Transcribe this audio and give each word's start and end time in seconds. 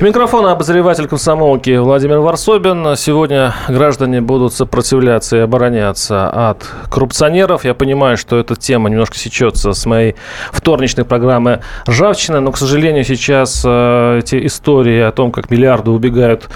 Микрофон 0.00 0.46
обозреватель 0.46 1.06
комсомолки 1.06 1.76
Владимир 1.76 2.20
Варсобин. 2.20 2.96
Сегодня 2.96 3.54
граждане 3.68 4.22
будут 4.22 4.54
сопротивляться 4.54 5.36
и 5.36 5.40
обороняться 5.40 6.30
от 6.48 6.66
коррупционеров. 6.88 7.66
Я 7.66 7.74
понимаю, 7.74 8.16
что 8.16 8.38
эта 8.38 8.56
тема 8.56 8.88
немножко 8.88 9.18
сечется 9.18 9.74
с 9.74 9.84
моей 9.84 10.16
вторничной 10.52 11.04
программы 11.04 11.60
«Ржавчина», 11.86 12.40
но, 12.40 12.50
к 12.50 12.56
сожалению, 12.56 13.04
сейчас 13.04 13.62
э, 13.62 14.20
эти 14.20 14.46
истории 14.46 15.02
о 15.02 15.12
том, 15.12 15.32
как 15.32 15.50
миллиарды 15.50 15.90
убегают 15.90 16.48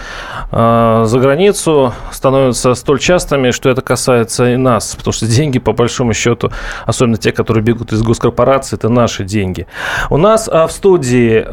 э, 0.50 1.02
за 1.04 1.18
границу, 1.18 1.92
становятся 2.12 2.72
столь 2.72 2.98
частыми, 2.98 3.50
что 3.50 3.68
это 3.68 3.82
касается 3.82 4.54
и 4.54 4.56
нас, 4.56 4.94
потому 4.96 5.12
что 5.12 5.26
деньги, 5.26 5.58
по 5.58 5.74
большому 5.74 6.14
счету, 6.14 6.50
особенно 6.86 7.18
те, 7.18 7.30
которые 7.30 7.62
бегут 7.62 7.92
из 7.92 8.00
госкорпорации, 8.00 8.76
это 8.76 8.88
наши 8.88 9.22
деньги. 9.22 9.66
У 10.08 10.16
нас 10.16 10.48
э, 10.50 10.66
в 10.66 10.72
студии 10.72 11.44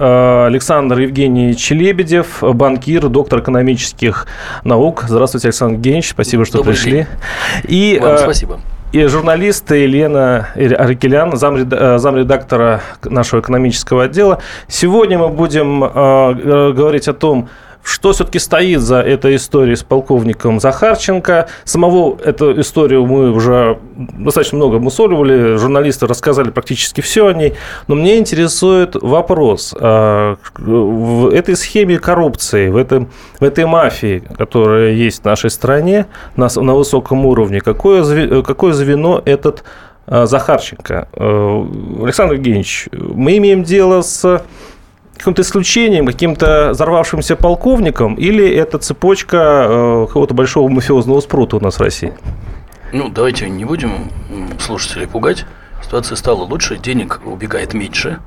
Александр 0.45 0.99
Евгеньевич 0.99 1.69
Лебедев, 1.81 2.43
банкир, 2.43 3.09
доктор 3.09 3.39
экономических 3.39 4.27
наук. 4.63 5.05
Здравствуйте, 5.07 5.47
Александр 5.47 5.75
Евгеньевич, 5.77 6.11
спасибо, 6.11 6.45
что 6.45 6.59
Добрый 6.59 6.75
пришли. 6.75 6.91
День. 6.91 7.07
И, 7.63 7.99
Вам 7.99 8.17
спасибо 8.19 8.59
и 8.91 9.05
журналист 9.05 9.71
Елена 9.71 10.49
Арикелян, 10.53 11.37
замредактора 11.37 12.81
нашего 13.03 13.39
экономического 13.39 14.03
отдела. 14.03 14.39
Сегодня 14.67 15.17
мы 15.17 15.29
будем 15.29 15.81
э, 15.81 16.73
говорить 16.73 17.07
о 17.07 17.13
том, 17.13 17.47
что 17.83 18.11
все-таки 18.13 18.39
стоит 18.39 18.81
за 18.81 18.97
этой 18.97 19.35
историей 19.35 19.75
с 19.75 19.83
полковником 19.83 20.59
Захарченко? 20.59 21.47
Самого 21.63 22.17
эту 22.23 22.59
историю 22.59 23.05
мы 23.05 23.31
уже 23.31 23.79
достаточно 23.95 24.57
много 24.57 24.79
мусоливали, 24.79 25.55
журналисты 25.57 26.07
рассказали 26.07 26.51
практически 26.51 27.01
все 27.01 27.27
о 27.27 27.33
ней, 27.33 27.55
но 27.87 27.95
мне 27.95 28.17
интересует 28.17 28.95
вопрос. 28.95 29.73
А, 29.79 30.37
в 30.57 31.33
этой 31.33 31.55
схеме 31.55 31.99
коррупции, 31.99 32.69
в, 32.69 32.77
этом, 32.77 33.09
в 33.39 33.43
этой 33.43 33.65
мафии, 33.65 34.23
которая 34.37 34.91
есть 34.91 35.21
в 35.21 35.25
нашей 35.25 35.49
стране 35.49 36.05
на, 36.35 36.49
на 36.55 36.75
высоком 36.75 37.25
уровне, 37.25 37.61
какое, 37.61 38.41
какое 38.43 38.73
звено 38.73 39.21
этот 39.25 39.63
а, 40.05 40.25
Захарченко? 40.25 41.07
Э, 41.13 41.65
Александр 42.03 42.35
Евгеньевич, 42.35 42.89
мы 42.91 43.37
имеем 43.37 43.63
дело 43.63 44.01
с 44.01 44.43
каким-то 45.21 45.43
исключением, 45.43 46.07
каким-то 46.07 46.71
взорвавшимся 46.71 47.35
полковником, 47.35 48.15
или 48.15 48.47
это 48.49 48.79
цепочка 48.79 49.67
э, 49.69 50.05
какого-то 50.07 50.33
большого 50.33 50.67
мафиозного 50.67 51.21
спрута 51.21 51.57
у 51.57 51.59
нас 51.59 51.77
в 51.77 51.81
России? 51.81 52.13
Ну, 52.91 53.09
давайте 53.09 53.47
не 53.47 53.63
будем 53.63 54.09
слушателей 54.59 55.07
пугать. 55.07 55.45
Ситуация 55.83 56.15
стала 56.15 56.43
лучше, 56.43 56.77
денег 56.77 57.21
убегает 57.23 57.73
меньше, 57.73 58.19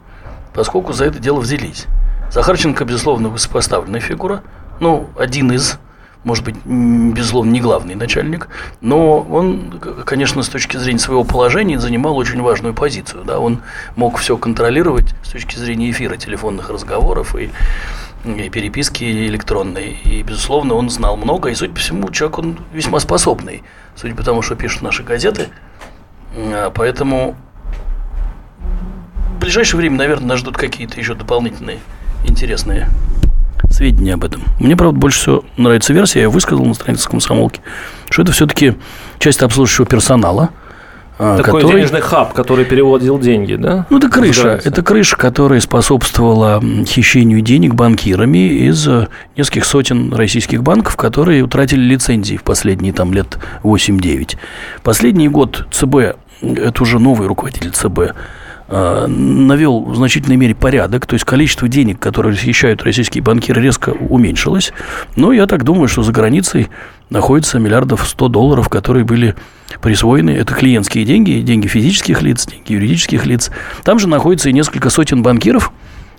поскольку 0.55 0.92
за 0.92 1.06
это 1.06 1.19
дело 1.19 1.41
взялись. 1.41 1.87
Захарченко, 2.31 2.84
безусловно, 2.84 3.28
высокопоставленная 3.28 4.00
фигура, 4.00 4.42
ну, 4.78 5.09
один 5.19 5.50
из 5.53 5.78
может 6.25 6.44
быть, 6.44 6.56
безусловно, 6.64 7.50
не 7.50 7.61
главный 7.61 7.94
начальник, 7.94 8.48
но 8.80 9.20
он, 9.20 9.80
конечно, 10.05 10.42
с 10.42 10.48
точки 10.48 10.78
зрения 10.78 10.98
своего 10.98 11.22
положения 11.22 11.78
занимал 11.78 12.16
очень 12.16 12.41
важную 12.41 12.75
позицию. 12.75 13.25
Да? 13.25 13.39
Он 13.39 13.61
мог 13.94 14.19
все 14.19 14.36
контролировать 14.36 15.14
с 15.22 15.31
точки 15.31 15.56
зрения 15.56 15.91
эфира, 15.91 16.16
телефонных 16.16 16.70
разговоров 16.70 17.36
и, 17.36 17.50
и 18.25 18.48
переписки 18.48 19.05
электронной. 19.05 19.98
И, 20.05 20.22
безусловно, 20.22 20.75
он 20.75 20.89
знал 20.89 21.16
много, 21.16 21.50
и, 21.50 21.55
судя 21.55 21.75
по 21.75 21.78
всему, 21.78 22.11
человек 22.11 22.38
он 22.38 22.59
весьма 22.72 23.00
способный, 23.00 23.62
судя 23.94 24.14
по 24.14 24.22
тому, 24.22 24.41
что 24.41 24.56
пишут 24.56 24.82
наши 24.82 25.03
газеты. 25.03 25.48
А, 26.37 26.71
поэтому 26.71 27.37
в 29.37 29.41
ближайшее 29.41 29.78
время, 29.78 29.98
наверное, 29.98 30.28
нас 30.28 30.38
ждут 30.38 30.56
какие-то 30.56 30.98
еще 30.98 31.15
дополнительные 31.15 31.81
интересные 32.27 32.88
сведения 33.74 34.14
об 34.14 34.24
этом. 34.24 34.42
Мне, 34.60 34.76
правда, 34.76 34.98
больше 34.98 35.20
всего 35.20 35.44
нравится 35.56 35.92
версия, 35.92 36.22
я 36.22 36.30
высказал 36.30 36.64
на 36.64 36.74
странице 36.74 37.08
комсомолки, 37.08 37.60
что 38.10 38.22
это 38.22 38.32
все-таки 38.32 38.74
часть 39.18 39.42
обслуживающего 39.42 39.86
персонала, 39.86 40.50
а, 41.16 41.36
такой 41.36 41.60
который... 41.60 41.76
денежный 41.76 42.00
хаб, 42.00 42.32
который 42.32 42.64
переводил 42.64 43.20
деньги, 43.20 43.54
да? 43.54 43.86
Ну, 43.88 43.98
это 43.98 44.08
крыша. 44.08 44.60
Это 44.64 44.82
крыша, 44.82 45.16
которая 45.16 45.60
способствовала 45.60 46.60
хищению 46.86 47.40
денег 47.40 47.74
банкирами 47.74 48.66
из 48.68 48.88
э, 48.88 49.06
нескольких 49.36 49.64
сотен 49.64 50.12
российских 50.12 50.64
банков, 50.64 50.96
которые 50.96 51.44
утратили 51.44 51.80
лицензии 51.80 52.36
в 52.36 52.42
последние 52.42 52.92
там 52.92 53.12
лет 53.12 53.38
8-9. 53.62 54.36
Последний 54.82 55.28
год 55.28 55.68
ЦБ, 55.70 56.16
это 56.42 56.82
уже 56.82 56.98
новый 56.98 57.28
руководитель 57.28 57.70
ЦБ, 57.70 58.16
навел 58.69 59.84
в 59.84 59.97
значительной 59.97 60.36
мере 60.36 60.54
порядок, 60.54 61.06
то 61.06 61.14
есть 61.14 61.25
количество 61.25 61.69
денег, 61.69 61.98
которые 61.98 62.32
расхищают 62.32 62.82
российские 62.82 63.22
банкиры, 63.22 63.60
резко 63.60 63.91
уменьшилось. 63.91 64.72
Но 65.16 65.32
я 65.32 65.47
так 65.47 65.64
думаю, 65.64 65.88
что 65.88 66.02
за 66.02 66.12
границей 66.12 66.69
находится 67.10 67.58
миллиардов 67.58 68.08
100 68.08 68.28
долларов, 68.28 68.69
которые 68.69 69.04
были 69.04 69.34
присвоены. 69.80 70.30
Это 70.30 70.54
клиентские 70.54 71.04
деньги, 71.04 71.41
деньги 71.41 71.66
физических 71.66 72.22
лиц, 72.22 72.47
деньги 72.47 72.72
юридических 72.72 73.26
лиц. 73.26 73.50
Там 73.84 73.98
же 73.98 74.08
находится 74.08 74.48
и 74.48 74.53
несколько 74.53 74.88
сотен 74.88 75.22
банкиров 75.22 75.70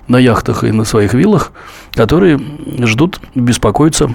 на 0.08 0.18
яхтах 0.18 0.64
и 0.64 0.72
на 0.72 0.84
своих 0.84 1.16
виллах, 1.16 1.52
которые 1.94 2.40
ждут, 2.84 3.20
беспокоятся, 3.34 4.14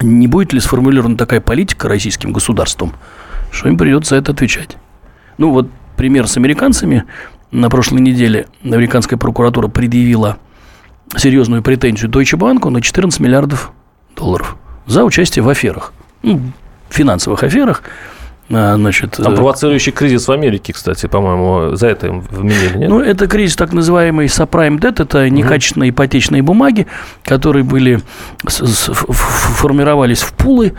не 0.00 0.26
будет 0.26 0.52
ли 0.52 0.60
сформулирована 0.60 1.16
такая 1.16 1.40
политика 1.40 1.88
российским 1.88 2.32
государством, 2.32 2.94
что 3.52 3.68
им 3.68 3.76
придется 3.76 4.16
это 4.16 4.32
отвечать. 4.32 4.76
Ну, 5.38 5.52
вот 5.52 5.68
пример 6.00 6.26
с 6.26 6.38
американцами. 6.38 7.04
На 7.50 7.68
прошлой 7.68 8.00
неделе 8.00 8.46
американская 8.64 9.18
прокуратура 9.18 9.68
предъявила 9.68 10.38
серьезную 11.14 11.62
претензию 11.62 12.10
Deutsche 12.10 12.38
Bank 12.38 12.66
на 12.70 12.80
14 12.80 13.20
миллиардов 13.20 13.70
долларов 14.16 14.56
за 14.86 15.04
участие 15.04 15.42
в 15.42 15.48
аферах, 15.50 15.92
ну, 16.22 16.40
финансовых 16.88 17.42
аферах. 17.42 17.82
А, 18.48 18.76
значит, 18.76 19.10
Там 19.10 19.34
э, 19.34 19.36
провоцирующий 19.36 19.92
кризис 19.92 20.26
в 20.26 20.32
Америке, 20.32 20.72
кстати, 20.72 21.04
по-моему, 21.04 21.76
за 21.76 21.88
это 21.88 22.06
им 22.06 22.20
вменили, 22.30 22.78
нет? 22.78 22.88
Ну, 22.88 23.00
это 23.00 23.26
кризис 23.26 23.56
так 23.56 23.74
называемый 23.74 24.24
subprime 24.24 24.78
debt, 24.80 25.02
это 25.02 25.28
некачественные 25.28 25.90
ипотечные 25.90 26.40
бумаги, 26.40 26.86
которые 27.24 27.62
были, 27.62 28.00
формировались 28.46 30.22
в 30.22 30.32
пулы, 30.32 30.72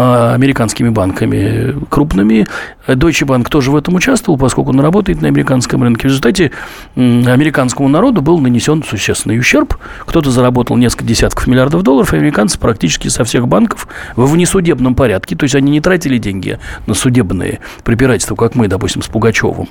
американскими 0.00 0.88
банками 0.88 1.74
крупными. 1.88 2.46
Deutsche 2.86 3.26
Bank 3.26 3.48
тоже 3.48 3.70
в 3.70 3.76
этом 3.76 3.94
участвовал, 3.94 4.38
поскольку 4.38 4.70
он 4.70 4.80
работает 4.80 5.20
на 5.20 5.28
американском 5.28 5.82
рынке. 5.82 6.02
В 6.02 6.04
результате 6.06 6.52
американскому 6.96 7.88
народу 7.88 8.22
был 8.22 8.38
нанесен 8.38 8.82
существенный 8.82 9.38
ущерб. 9.38 9.76
Кто-то 10.06 10.30
заработал 10.30 10.76
несколько 10.76 11.04
десятков 11.04 11.46
миллиардов 11.46 11.82
долларов, 11.82 12.12
а 12.12 12.16
американцы 12.16 12.58
практически 12.58 13.08
со 13.08 13.24
всех 13.24 13.46
банков 13.48 13.88
в 14.16 14.30
внесудебном 14.30 14.94
порядке, 14.94 15.36
то 15.36 15.44
есть 15.44 15.54
они 15.54 15.70
не 15.70 15.80
тратили 15.80 16.18
деньги 16.18 16.58
на 16.86 16.94
судебные 16.94 17.60
препирательства, 17.84 18.34
как 18.34 18.54
мы, 18.54 18.68
допустим, 18.68 19.02
с 19.02 19.06
Пугачевым. 19.06 19.68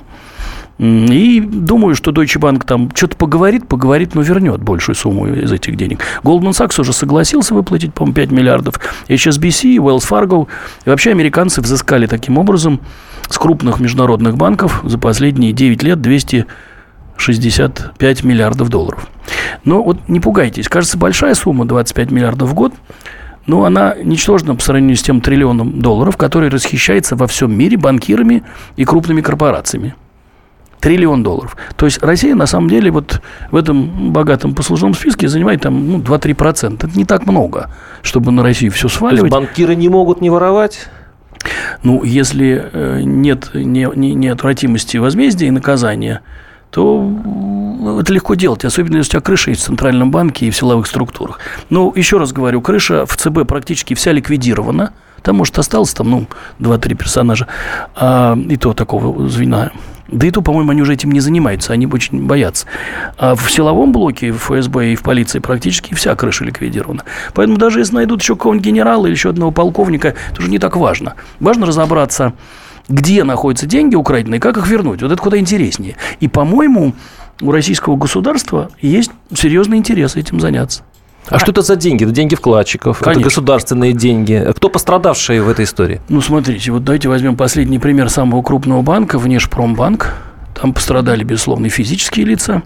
И 0.80 1.40
думаю, 1.40 1.94
что 1.94 2.10
Deutsche 2.10 2.40
Bank 2.40 2.64
там 2.64 2.90
что-то 2.94 3.14
поговорит, 3.14 3.68
поговорит, 3.68 4.14
но 4.14 4.22
вернет 4.22 4.62
большую 4.62 4.96
сумму 4.96 5.26
из 5.26 5.52
этих 5.52 5.76
денег. 5.76 6.00
Goldman 6.22 6.52
Sachs 6.52 6.80
уже 6.80 6.94
согласился 6.94 7.52
выплатить, 7.52 7.92
по-моему, 7.92 8.14
5 8.14 8.30
миллиардов. 8.30 8.80
HSBC, 9.08 9.76
Wells 9.76 10.08
Fargo. 10.08 10.48
И 10.86 10.88
вообще 10.88 11.10
американцы 11.10 11.60
взыскали 11.60 12.06
таким 12.06 12.38
образом 12.38 12.80
с 13.28 13.36
крупных 13.36 13.78
международных 13.78 14.38
банков 14.38 14.80
за 14.82 14.96
последние 14.96 15.52
9 15.52 15.82
лет 15.82 16.00
265 16.00 18.24
миллиардов 18.24 18.70
долларов. 18.70 19.06
Но 19.64 19.82
вот 19.82 20.08
не 20.08 20.18
пугайтесь, 20.18 20.70
кажется, 20.70 20.96
большая 20.96 21.34
сумма 21.34 21.66
25 21.66 22.10
миллиардов 22.10 22.48
в 22.48 22.54
год, 22.54 22.72
но 23.46 23.66
она 23.66 23.96
ничтожна 24.02 24.54
по 24.54 24.62
сравнению 24.62 24.96
с 24.96 25.02
тем 25.02 25.20
триллионом 25.20 25.82
долларов, 25.82 26.16
который 26.16 26.48
расхищается 26.48 27.16
во 27.16 27.26
всем 27.26 27.54
мире 27.54 27.76
банкирами 27.76 28.44
и 28.76 28.86
крупными 28.86 29.20
корпорациями. 29.20 29.94
Триллион 30.80 31.22
долларов. 31.22 31.56
То 31.76 31.86
есть 31.86 32.02
Россия, 32.02 32.34
на 32.34 32.46
самом 32.46 32.70
деле, 32.70 32.90
вот 32.90 33.20
в 33.50 33.56
этом 33.56 34.12
богатом 34.12 34.54
послужном 34.54 34.94
списке 34.94 35.28
занимает 35.28 35.62
там 35.62 35.88
ну, 35.88 35.98
2-3%. 35.98 36.74
Это 36.74 36.98
не 36.98 37.04
так 37.04 37.26
много, 37.26 37.70
чтобы 38.02 38.32
на 38.32 38.42
Россию 38.42 38.72
все 38.72 38.88
сваливать. 38.88 39.30
То 39.30 39.36
есть 39.36 39.48
банкиры 39.48 39.74
не 39.74 39.88
могут 39.88 40.20
не 40.20 40.30
воровать? 40.30 40.88
Ну, 41.82 42.02
если 42.04 42.70
э, 42.72 43.00
нет 43.02 43.50
неотвратимости 43.54 44.98
возмездия 44.98 45.46
и 45.46 45.50
наказания, 45.50 46.20
то 46.70 47.10
это 48.00 48.12
легко 48.12 48.34
делать, 48.34 48.64
особенно 48.64 48.98
если 48.98 49.10
у 49.10 49.12
тебя 49.12 49.20
крыша 49.20 49.50
есть 49.50 49.62
в 49.62 49.64
Центральном 49.66 50.10
банке 50.10 50.46
и 50.46 50.50
в 50.50 50.56
силовых 50.56 50.86
структурах. 50.86 51.40
Но 51.68 51.92
еще 51.94 52.18
раз 52.18 52.32
говорю, 52.32 52.60
крыша 52.60 53.06
в 53.06 53.16
ЦБ 53.16 53.46
практически 53.46 53.94
вся 53.94 54.12
ликвидирована. 54.12 54.92
Там, 55.22 55.36
может, 55.36 55.58
осталось 55.58 55.92
там, 55.92 56.10
ну, 56.10 56.26
2-3 56.60 56.94
персонажа, 56.94 57.46
а, 57.94 58.38
и 58.48 58.56
то 58.56 58.72
такого 58.72 59.28
звена 59.28 59.70
Да 60.10 60.26
и 60.26 60.30
то, 60.30 60.42
по-моему, 60.42 60.72
они 60.72 60.82
уже 60.82 60.94
этим 60.94 61.12
не 61.12 61.20
занимаются, 61.20 61.72
они 61.72 61.86
очень 61.86 62.26
боятся. 62.26 62.66
А 63.16 63.34
в 63.34 63.50
силовом 63.50 63.92
блоке, 63.92 64.32
в 64.32 64.38
ФСБ 64.38 64.92
и 64.92 64.96
в 64.96 65.02
полиции 65.02 65.38
практически 65.38 65.94
вся 65.94 66.14
крыша 66.16 66.44
ликвидирована. 66.44 67.04
Поэтому 67.34 67.58
даже 67.58 67.78
если 67.78 67.94
найдут 67.94 68.22
еще 68.22 68.34
какого-нибудь 68.34 68.66
генерала 68.66 69.06
или 69.06 69.12
еще 69.12 69.30
одного 69.30 69.50
полковника, 69.50 70.14
это 70.32 70.40
уже 70.40 70.50
не 70.50 70.58
так 70.58 70.76
важно. 70.76 71.14
Важно 71.38 71.66
разобраться, 71.66 72.32
где 72.88 73.24
находятся 73.24 73.66
деньги 73.66 73.94
украденные, 73.94 74.40
как 74.40 74.56
их 74.56 74.66
вернуть. 74.66 75.02
Вот 75.02 75.12
это 75.12 75.22
куда 75.22 75.38
интереснее. 75.38 75.96
И, 76.18 76.28
по-моему, 76.28 76.94
у 77.40 77.52
российского 77.52 77.96
государства 77.96 78.70
есть 78.80 79.10
серьезный 79.32 79.78
интерес 79.78 80.16
этим 80.16 80.40
заняться. 80.40 80.82
А, 81.30 81.38
что 81.38 81.52
это 81.52 81.62
за 81.62 81.76
деньги? 81.76 82.04
Это 82.04 82.12
деньги 82.12 82.34
вкладчиков, 82.34 82.98
Конечно. 82.98 83.20
это 83.20 83.24
государственные 83.28 83.92
деньги. 83.92 84.46
Кто 84.56 84.68
пострадавшие 84.68 85.42
в 85.42 85.48
этой 85.48 85.64
истории? 85.64 86.00
Ну, 86.08 86.20
смотрите, 86.20 86.72
вот 86.72 86.84
давайте 86.84 87.08
возьмем 87.08 87.36
последний 87.36 87.78
пример 87.78 88.10
самого 88.10 88.42
крупного 88.42 88.82
банка, 88.82 89.18
Внешпромбанк. 89.18 90.14
Там 90.60 90.74
пострадали, 90.74 91.24
безусловно, 91.24 91.66
и 91.66 91.68
физические 91.70 92.26
лица, 92.26 92.62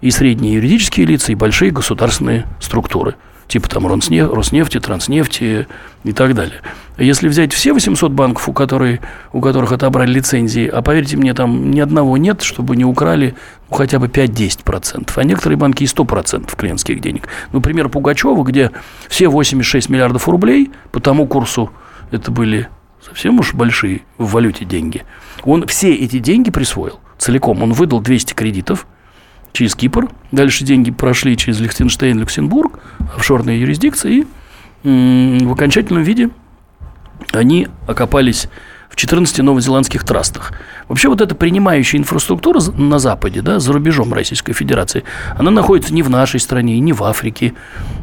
и 0.00 0.10
средние 0.10 0.54
юридические 0.54 1.06
лица, 1.06 1.32
и 1.32 1.34
большие 1.34 1.70
государственные 1.70 2.46
структуры– 2.58 3.14
типа 3.50 3.68
там 3.68 3.86
Роснефти, 3.86 4.78
Транснефти 4.78 5.66
и 6.04 6.12
так 6.12 6.34
далее. 6.34 6.60
Если 6.96 7.28
взять 7.28 7.52
все 7.52 7.72
800 7.72 8.12
банков, 8.12 8.48
у, 8.48 8.52
которых, 8.52 9.00
у 9.32 9.40
которых 9.40 9.72
отобрали 9.72 10.12
лицензии, 10.12 10.66
а 10.66 10.82
поверьте 10.82 11.16
мне, 11.16 11.34
там 11.34 11.70
ни 11.72 11.80
одного 11.80 12.16
нет, 12.16 12.42
чтобы 12.42 12.76
не 12.76 12.84
украли 12.84 13.34
ну, 13.68 13.76
хотя 13.76 13.98
бы 13.98 14.06
5-10%, 14.06 15.10
а 15.16 15.24
некоторые 15.24 15.58
банки 15.58 15.82
и 15.82 15.86
100% 15.86 16.56
клиентских 16.56 17.00
денег. 17.00 17.28
Например, 17.52 17.88
Пугачева, 17.88 18.42
где 18.44 18.70
все 19.08 19.28
86 19.28 19.88
миллиардов 19.88 20.28
рублей 20.28 20.70
по 20.92 21.00
тому 21.00 21.26
курсу, 21.26 21.70
это 22.12 22.30
были 22.30 22.68
совсем 23.04 23.40
уж 23.40 23.54
большие 23.54 24.02
в 24.16 24.30
валюте 24.32 24.64
деньги, 24.64 25.04
он 25.42 25.66
все 25.66 25.92
эти 25.92 26.18
деньги 26.20 26.50
присвоил 26.50 27.00
целиком. 27.18 27.62
Он 27.62 27.72
выдал 27.72 28.00
200 28.00 28.34
кредитов– 28.34 28.86
через 29.52 29.74
Кипр. 29.74 30.08
Дальше 30.32 30.64
деньги 30.64 30.90
прошли 30.90 31.36
через 31.36 31.60
Лихтенштейн, 31.60 32.18
Люксембург, 32.18 32.80
офшорные 33.16 33.60
юрисдикции. 33.60 34.26
И 34.82 35.38
в 35.42 35.52
окончательном 35.52 36.02
виде 36.02 36.30
они 37.32 37.68
окопались 37.86 38.48
в 38.88 38.96
14 38.96 39.38
новозеландских 39.38 40.04
трастах. 40.04 40.52
Вообще 40.88 41.08
вот 41.08 41.20
эта 41.20 41.34
принимающая 41.34 42.00
инфраструктура 42.00 42.60
на 42.76 42.98
Западе, 42.98 43.40
да, 43.40 43.60
за 43.60 43.72
рубежом 43.72 44.12
Российской 44.12 44.52
Федерации, 44.52 45.04
она 45.36 45.52
находится 45.52 45.94
не 45.94 46.02
в 46.02 46.10
нашей 46.10 46.40
стране, 46.40 46.76
и 46.76 46.80
не 46.80 46.92
в 46.92 47.04
Африке, 47.04 47.54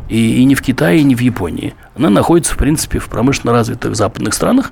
и, 0.08 0.42
и 0.42 0.46
не 0.46 0.56
в 0.56 0.62
Китае, 0.62 1.02
и 1.02 1.04
не 1.04 1.16
в 1.16 1.20
Японии. 1.20 1.74
Она 1.98 2.10
находится, 2.10 2.54
в 2.54 2.58
принципе, 2.58 3.00
в 3.00 3.10
промышленно 3.10 3.52
развитых 3.52 3.96
западных 3.96 4.34
странах, 4.34 4.72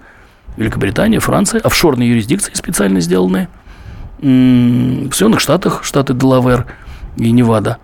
Великобритания, 0.56 1.20
Франция, 1.20 1.60
офшорные 1.60 2.10
юрисдикции 2.10 2.54
специально 2.54 3.02
сделанные– 3.02 3.50
в 4.26 5.14
Соединенных 5.14 5.40
Штатах, 5.40 5.84
штаты 5.84 6.14
Делавер 6.14 6.66
и 7.18 7.32
Невада. 7.32 7.78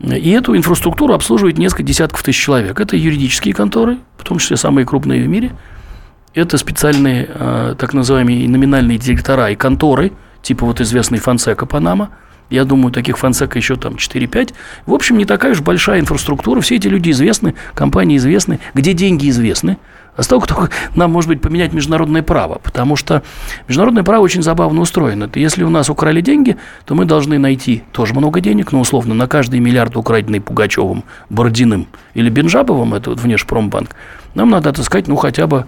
И 0.00 0.30
эту 0.30 0.56
инфраструктуру 0.56 1.14
обслуживает 1.14 1.58
несколько 1.58 1.82
десятков 1.82 2.22
тысяч 2.22 2.42
человек. 2.42 2.80
Это 2.80 2.96
юридические 2.96 3.54
конторы, 3.54 3.98
в 4.16 4.24
том 4.24 4.38
числе 4.38 4.56
самые 4.56 4.86
крупные 4.86 5.22
в 5.22 5.28
мире. 5.28 5.52
Это 6.34 6.58
специальные 6.58 7.28
а, 7.32 7.74
так 7.76 7.94
называемые 7.94 8.48
номинальные 8.48 8.98
директора 8.98 9.50
и 9.50 9.56
конторы, 9.56 10.12
типа 10.42 10.66
вот 10.66 10.80
известный 10.80 11.18
Фонсека 11.18 11.64
Панама. 11.66 12.10
Я 12.50 12.64
думаю, 12.64 12.92
таких 12.92 13.18
Фонсека 13.18 13.58
еще 13.58 13.76
там 13.76 13.94
4-5. 13.94 14.54
В 14.86 14.94
общем, 14.94 15.16
не 15.16 15.24
такая 15.24 15.52
уж 15.52 15.60
большая 15.60 16.00
инфраструктура. 16.00 16.60
Все 16.60 16.76
эти 16.76 16.88
люди 16.88 17.10
известны, 17.10 17.54
компании 17.74 18.16
известны, 18.16 18.58
где 18.74 18.94
деньги 18.94 19.28
известны. 19.30 19.78
Осталось 20.16 20.46
только 20.46 20.70
нам, 20.94 21.10
может 21.10 21.28
быть, 21.28 21.40
поменять 21.40 21.72
международное 21.72 22.22
право, 22.22 22.60
потому 22.62 22.96
что 22.96 23.22
международное 23.66 24.04
право 24.04 24.22
очень 24.22 24.42
забавно 24.42 24.80
устроено. 24.80 25.24
Это 25.24 25.40
если 25.40 25.64
у 25.64 25.70
нас 25.70 25.90
украли 25.90 26.20
деньги, 26.20 26.56
то 26.84 26.94
мы 26.94 27.04
должны 27.04 27.38
найти 27.38 27.82
тоже 27.92 28.14
много 28.14 28.40
денег, 28.40 28.72
но 28.72 28.80
условно 28.80 29.14
на 29.14 29.26
каждый 29.26 29.60
миллиард, 29.60 29.96
украденный 29.96 30.40
Пугачевым, 30.40 31.04
Бородиным 31.30 31.88
или 32.14 32.30
Бенжабовым, 32.30 32.94
это 32.94 33.10
вот 33.10 33.20
Внешпромбанк, 33.20 33.90
нам 34.34 34.50
надо 34.50 34.70
отыскать, 34.70 35.08
ну, 35.08 35.16
хотя 35.16 35.46
бы 35.46 35.66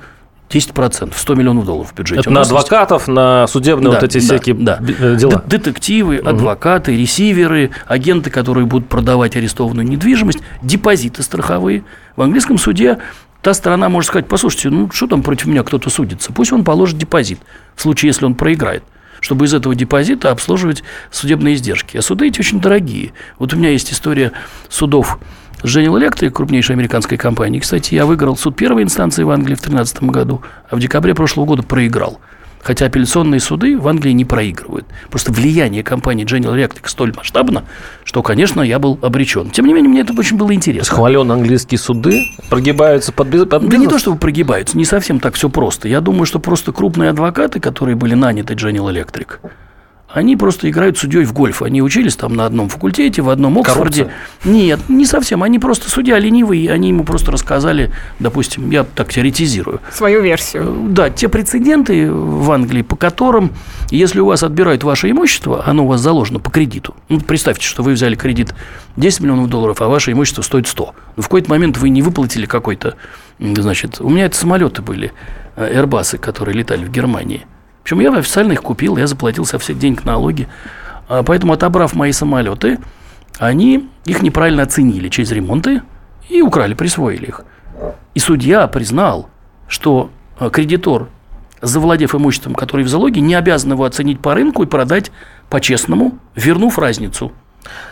10%, 0.48 1.12
100 1.16 1.34
миллионов 1.34 1.64
долларов 1.64 1.90
в 1.90 1.94
бюджете. 1.94 2.20
Это 2.20 2.30
на 2.30 2.42
адвокатов, 2.42 3.02
есть... 3.02 3.08
на 3.08 3.46
судебные 3.48 3.90
да, 3.90 4.00
вот 4.00 4.04
эти 4.04 4.18
да, 4.18 4.24
всякие 4.24 4.54
да. 4.54 4.78
Э, 4.80 5.16
дела. 5.16 5.42
Детективы, 5.46 6.18
адвокаты, 6.18 6.92
угу. 6.92 7.00
ресиверы, 7.00 7.70
агенты, 7.86 8.30
которые 8.30 8.66
будут 8.66 8.88
продавать 8.88 9.36
арестованную 9.36 9.86
недвижимость, 9.88 10.38
депозиты 10.62 11.22
страховые. 11.22 11.82
В 12.14 12.22
английском 12.22 12.58
суде 12.58 12.98
та 13.46 13.54
сторона 13.54 13.88
может 13.88 14.08
сказать, 14.08 14.26
послушайте, 14.26 14.70
ну 14.70 14.90
что 14.90 15.06
там 15.06 15.22
против 15.22 15.46
меня 15.46 15.62
кто-то 15.62 15.88
судится, 15.88 16.32
пусть 16.32 16.52
он 16.52 16.64
положит 16.64 16.98
депозит, 16.98 17.38
в 17.76 17.82
случае, 17.82 18.08
если 18.08 18.24
он 18.24 18.34
проиграет 18.34 18.82
чтобы 19.20 19.46
из 19.46 19.54
этого 19.54 19.74
депозита 19.74 20.30
обслуживать 20.30 20.84
судебные 21.10 21.54
издержки. 21.54 21.96
А 21.96 22.02
суды 22.02 22.26
эти 22.26 22.40
очень 22.40 22.60
дорогие. 22.60 23.12
Вот 23.38 23.54
у 23.54 23.56
меня 23.56 23.70
есть 23.70 23.92
история 23.92 24.32
судов 24.68 25.18
General 25.62 25.98
Electric, 25.98 26.30
крупнейшей 26.30 26.74
американской 26.74 27.16
компании. 27.16 27.60
Кстати, 27.60 27.94
я 27.94 28.04
выиграл 28.04 28.36
суд 28.36 28.56
первой 28.56 28.82
инстанции 28.82 29.22
в 29.22 29.30
Англии 29.30 29.54
в 29.54 29.62
2013 29.62 30.02
году, 30.02 30.42
а 30.68 30.76
в 30.76 30.80
декабре 30.80 31.14
прошлого 31.14 31.46
года 31.46 31.62
проиграл. 31.62 32.20
Хотя 32.66 32.86
апелляционные 32.86 33.38
суды 33.38 33.78
в 33.78 33.86
Англии 33.86 34.10
не 34.10 34.24
проигрывают. 34.24 34.86
Просто 35.08 35.30
влияние 35.30 35.84
компании 35.84 36.26
General 36.26 36.52
Electric 36.56 36.88
столь 36.88 37.14
масштабно, 37.14 37.62
что, 38.02 38.24
конечно, 38.24 38.60
я 38.60 38.80
был 38.80 38.98
обречен. 39.02 39.50
Тем 39.50 39.66
не 39.66 39.72
менее, 39.72 39.88
мне 39.88 40.00
это 40.00 40.12
очень 40.18 40.36
было 40.36 40.52
интересно. 40.52 40.92
Схваленные 40.92 41.34
английские 41.34 41.78
суды 41.78 42.26
прогибаются 42.50 43.12
под, 43.12 43.28
бизнес? 43.28 43.50
под 43.50 43.62
бизнес? 43.62 43.72
Да 43.72 43.78
не 43.78 43.86
то, 43.86 44.00
чтобы 44.00 44.18
прогибаются, 44.18 44.76
не 44.76 44.84
совсем 44.84 45.20
так 45.20 45.34
все 45.34 45.48
просто. 45.48 45.86
Я 45.86 46.00
думаю, 46.00 46.26
что 46.26 46.40
просто 46.40 46.72
крупные 46.72 47.10
адвокаты, 47.10 47.60
которые 47.60 47.94
были 47.94 48.14
наняты 48.14 48.54
General 48.54 48.92
Electric, 48.92 49.38
они 50.08 50.36
просто 50.36 50.70
играют 50.70 50.96
судьей 50.98 51.24
в 51.24 51.32
гольф. 51.32 51.62
Они 51.62 51.82
учились 51.82 52.16
там 52.16 52.34
на 52.34 52.46
одном 52.46 52.68
факультете, 52.68 53.22
в 53.22 53.28
одном 53.28 53.58
Оксфорде. 53.58 54.04
Коррупция? 54.04 54.50
Нет, 54.50 54.80
не 54.88 55.04
совсем. 55.04 55.42
Они 55.42 55.58
просто 55.58 55.90
судья 55.90 56.18
ленивый, 56.18 56.66
они 56.66 56.88
ему 56.88 57.04
просто 57.04 57.32
рассказали, 57.32 57.92
допустим, 58.20 58.70
я 58.70 58.84
так 58.84 59.12
теоретизирую. 59.12 59.80
Свою 59.92 60.22
версию. 60.22 60.62
Э, 60.64 60.88
да, 60.90 61.10
те 61.10 61.28
прецеденты 61.28 62.10
в 62.10 62.50
Англии, 62.50 62.82
по 62.82 62.94
которым, 62.96 63.50
если 63.90 64.20
у 64.20 64.26
вас 64.26 64.42
отбирают 64.42 64.84
ваше 64.84 65.10
имущество, 65.10 65.64
оно 65.66 65.84
у 65.84 65.88
вас 65.88 66.00
заложено 66.00 66.38
по 66.38 66.50
кредиту. 66.50 66.94
Ну, 67.08 67.20
представьте, 67.20 67.66
что 67.66 67.82
вы 67.82 67.92
взяли 67.92 68.14
кредит 68.14 68.54
10 68.96 69.20
миллионов 69.20 69.48
долларов, 69.48 69.82
а 69.82 69.88
ваше 69.88 70.12
имущество 70.12 70.42
стоит 70.42 70.68
100. 70.68 70.94
Но 71.16 71.22
в 71.22 71.26
какой-то 71.26 71.50
момент 71.50 71.78
вы 71.78 71.88
не 71.88 72.02
выплатили 72.02 72.46
какой-то, 72.46 72.94
значит, 73.40 74.00
у 74.00 74.08
меня 74.08 74.26
это 74.26 74.36
самолеты 74.36 74.82
были, 74.82 75.12
э, 75.56 75.82
Airbus, 75.82 76.18
которые 76.18 76.56
летали 76.56 76.84
в 76.84 76.90
Германии– 76.92 77.44
причем 77.86 78.00
я 78.00 78.12
официально 78.12 78.50
их 78.50 78.62
купил, 78.62 78.96
я 78.96 79.06
заплатил 79.06 79.46
со 79.46 79.60
всех 79.60 79.78
денег 79.78 80.04
налоги. 80.04 80.48
А 81.08 81.22
поэтому, 81.22 81.52
отобрав 81.52 81.94
мои 81.94 82.10
самолеты, 82.10 82.80
они 83.38 83.88
их 84.04 84.22
неправильно 84.22 84.64
оценили 84.64 85.08
через 85.08 85.30
ремонты 85.30 85.82
и 86.28 86.42
украли, 86.42 86.74
присвоили 86.74 87.26
их. 87.26 87.42
И 88.14 88.18
судья 88.18 88.66
признал, 88.66 89.30
что 89.68 90.10
а, 90.36 90.50
кредитор, 90.50 91.10
завладев 91.62 92.16
имуществом, 92.16 92.56
которое 92.56 92.82
в 92.82 92.88
залоге, 92.88 93.20
не 93.20 93.36
обязан 93.36 93.70
его 93.70 93.84
оценить 93.84 94.18
по 94.18 94.34
рынку 94.34 94.64
и 94.64 94.66
продать 94.66 95.12
по-честному, 95.48 96.18
вернув 96.34 96.80
разницу. 96.80 97.30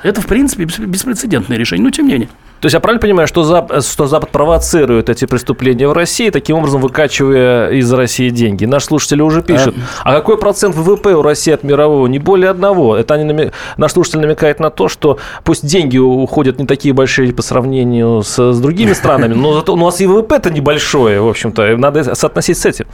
Это, 0.03 0.21
в 0.21 0.27
принципе, 0.27 0.65
беспрецедентное 0.65 1.57
решение, 1.57 1.85
но 1.85 1.93
тем 1.93 2.07
не 2.07 2.15
менее. 2.15 2.29
То 2.65 2.67
есть 2.67 2.73
я 2.73 2.81
правильно 2.81 3.03
понимаю, 3.03 3.29
что, 3.29 3.45
Запад, 3.45 3.85
что 3.85 4.07
Запад 4.07 4.31
провоцирует 4.31 5.11
эти 5.11 5.27
преступления 5.27 5.87
в 5.87 5.93
России, 5.93 6.31
таким 6.31 6.57
образом 6.57 6.81
выкачивая 6.81 7.69
из 7.73 7.93
России 7.93 8.31
деньги? 8.31 8.65
Наши 8.65 8.87
слушатели 8.87 9.21
уже 9.21 9.43
пишут. 9.43 9.75
А, 10.03 10.13
а 10.13 10.15
какой 10.15 10.39
процент 10.39 10.75
ВВП 10.75 11.15
у 11.15 11.21
России 11.21 11.53
от 11.53 11.63
мирового? 11.63 12.07
Не 12.07 12.19
более 12.19 12.49
одного. 12.49 12.97
Это 12.97 13.13
они 13.13 13.25
нами... 13.25 13.53
наш 13.77 13.93
слушатель 13.93 14.21
намекает 14.21 14.61
на 14.61 14.71
то, 14.71 14.89
что 14.89 15.19
пусть 15.45 15.67
деньги 15.67 15.99
уходят 15.99 16.59
не 16.59 16.65
такие 16.65 16.95
большие 16.95 17.35
по 17.35 17.43
сравнению 17.43 18.23
с, 18.23 18.55
с 18.55 18.59
другими 18.59 18.93
странами, 18.95 19.35
но 19.35 19.53
зато 19.53 19.75
у 19.75 19.77
нас 19.77 20.01
и 20.01 20.07
ВВП-то 20.07 20.49
небольшое, 20.49 21.21
в 21.21 21.29
общем-то. 21.29 21.77
Надо 21.77 22.15
соотносить 22.15 22.57
с 22.57 22.65
этим. 22.65 22.87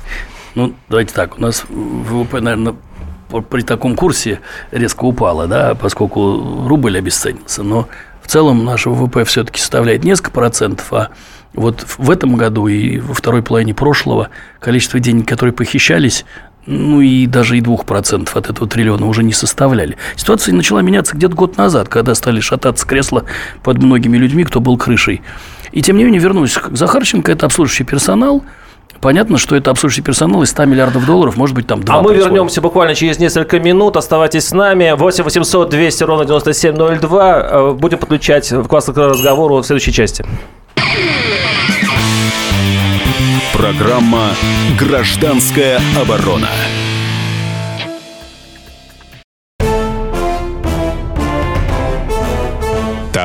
Ну, 0.57 0.75
давайте 0.89 1.15
так. 1.15 1.39
У 1.39 1.41
нас 1.41 1.65
ВВП, 1.69 2.41
наверное, 2.41 2.75
при 3.49 3.62
таком 3.62 3.95
курсе 3.95 4.41
резко 4.73 5.05
упало, 5.05 5.47
да, 5.47 5.77
поскольку 5.81 6.67
рубль 6.67 6.99
обесценился. 6.99 7.62
Но 7.62 7.87
целом 8.31 8.65
наш 8.65 8.87
ВВП 8.87 9.25
все-таки 9.25 9.59
составляет 9.59 10.05
несколько 10.05 10.31
процентов, 10.31 10.93
а 10.93 11.09
вот 11.53 11.85
в 11.99 12.11
этом 12.11 12.37
году 12.37 12.69
и 12.69 12.99
во 12.99 13.13
второй 13.13 13.43
половине 13.43 13.75
прошлого 13.75 14.29
количество 14.61 15.01
денег, 15.01 15.29
которые 15.29 15.53
похищались, 15.53 16.25
ну 16.65 17.01
и 17.01 17.27
даже 17.27 17.59
и 17.59 17.61
двух 17.61 17.85
процентов 17.85 18.37
от 18.37 18.49
этого 18.49 18.69
триллиона 18.69 19.07
уже 19.07 19.25
не 19.25 19.33
составляли. 19.33 19.97
Ситуация 20.15 20.55
начала 20.55 20.81
меняться 20.81 21.17
где-то 21.17 21.35
год 21.35 21.57
назад, 21.57 21.89
когда 21.89 22.15
стали 22.15 22.39
шататься 22.39 22.87
кресла 22.87 23.25
под 23.65 23.83
многими 23.83 24.17
людьми, 24.17 24.45
кто 24.45 24.61
был 24.61 24.79
крышей. 24.79 25.23
И 25.73 25.83
тем 25.83 25.97
не 25.97 26.05
менее, 26.05 26.21
вернусь 26.21 26.55
к 26.55 26.77
Захарченко, 26.77 27.33
это 27.33 27.47
обслуживающий 27.47 27.85
персонал– 27.85 28.45
Понятно, 29.00 29.38
что 29.38 29.57
это 29.57 29.71
обслуживающий 29.71 30.02
персонал 30.02 30.42
из 30.42 30.50
100 30.50 30.66
миллиардов 30.66 31.07
долларов, 31.07 31.37
может 31.37 31.57
быть, 31.57 31.66
там 31.66 31.83
2 31.83 31.95
А 31.95 32.02
мы 32.02 32.14
вернемся 32.14 32.61
буквально 32.61 32.95
через 32.95 33.19
несколько 33.19 33.59
минут. 33.59 33.97
Оставайтесь 33.97 34.49
с 34.49 34.52
нами. 34.52 34.92
8 34.95 35.25
800 35.25 35.71
200 35.71 36.02
ровно 36.04 36.25
9702. 36.26 37.40
Э, 37.40 37.73
будем 37.73 37.99
подключать 37.99 38.50
в 38.52 38.66
класс 38.69 38.87
к 38.87 38.97
разговору 38.97 39.57
в 39.57 39.64
следующей 39.64 39.92
части. 39.92 40.25
Программа 43.54 44.30
«Гражданская 44.78 45.80
оборона». 46.00 46.49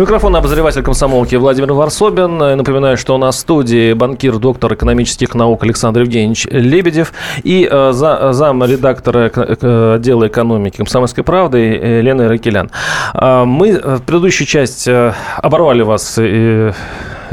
Микрофон 0.00 0.34
обозреватель 0.34 0.82
комсомолки 0.82 1.34
Владимир 1.34 1.74
Варсобин. 1.74 2.38
Напоминаю, 2.38 2.96
что 2.96 3.14
у 3.14 3.18
нас 3.18 3.36
в 3.36 3.40
студии 3.40 3.92
банкир, 3.92 4.38
доктор 4.38 4.72
экономических 4.72 5.34
наук 5.34 5.62
Александр 5.62 6.00
Евгеньевич 6.00 6.46
Лебедев 6.50 7.12
и 7.42 7.68
э, 7.70 7.92
за, 7.92 8.32
зам 8.32 8.64
редактора 8.64 9.30
э, 9.30 9.94
отдела 9.96 10.28
экономики 10.28 10.78
комсомольской 10.78 11.22
правды 11.22 11.76
э, 11.76 12.00
Лена 12.00 12.30
Ракелян. 12.30 12.70
Э, 13.12 13.44
мы 13.44 13.74
в 13.74 14.00
предыдущую 14.00 14.46
часть 14.48 14.88
э, 14.88 15.12
оборвали 15.36 15.82
вас 15.82 16.16
э, 16.16 16.72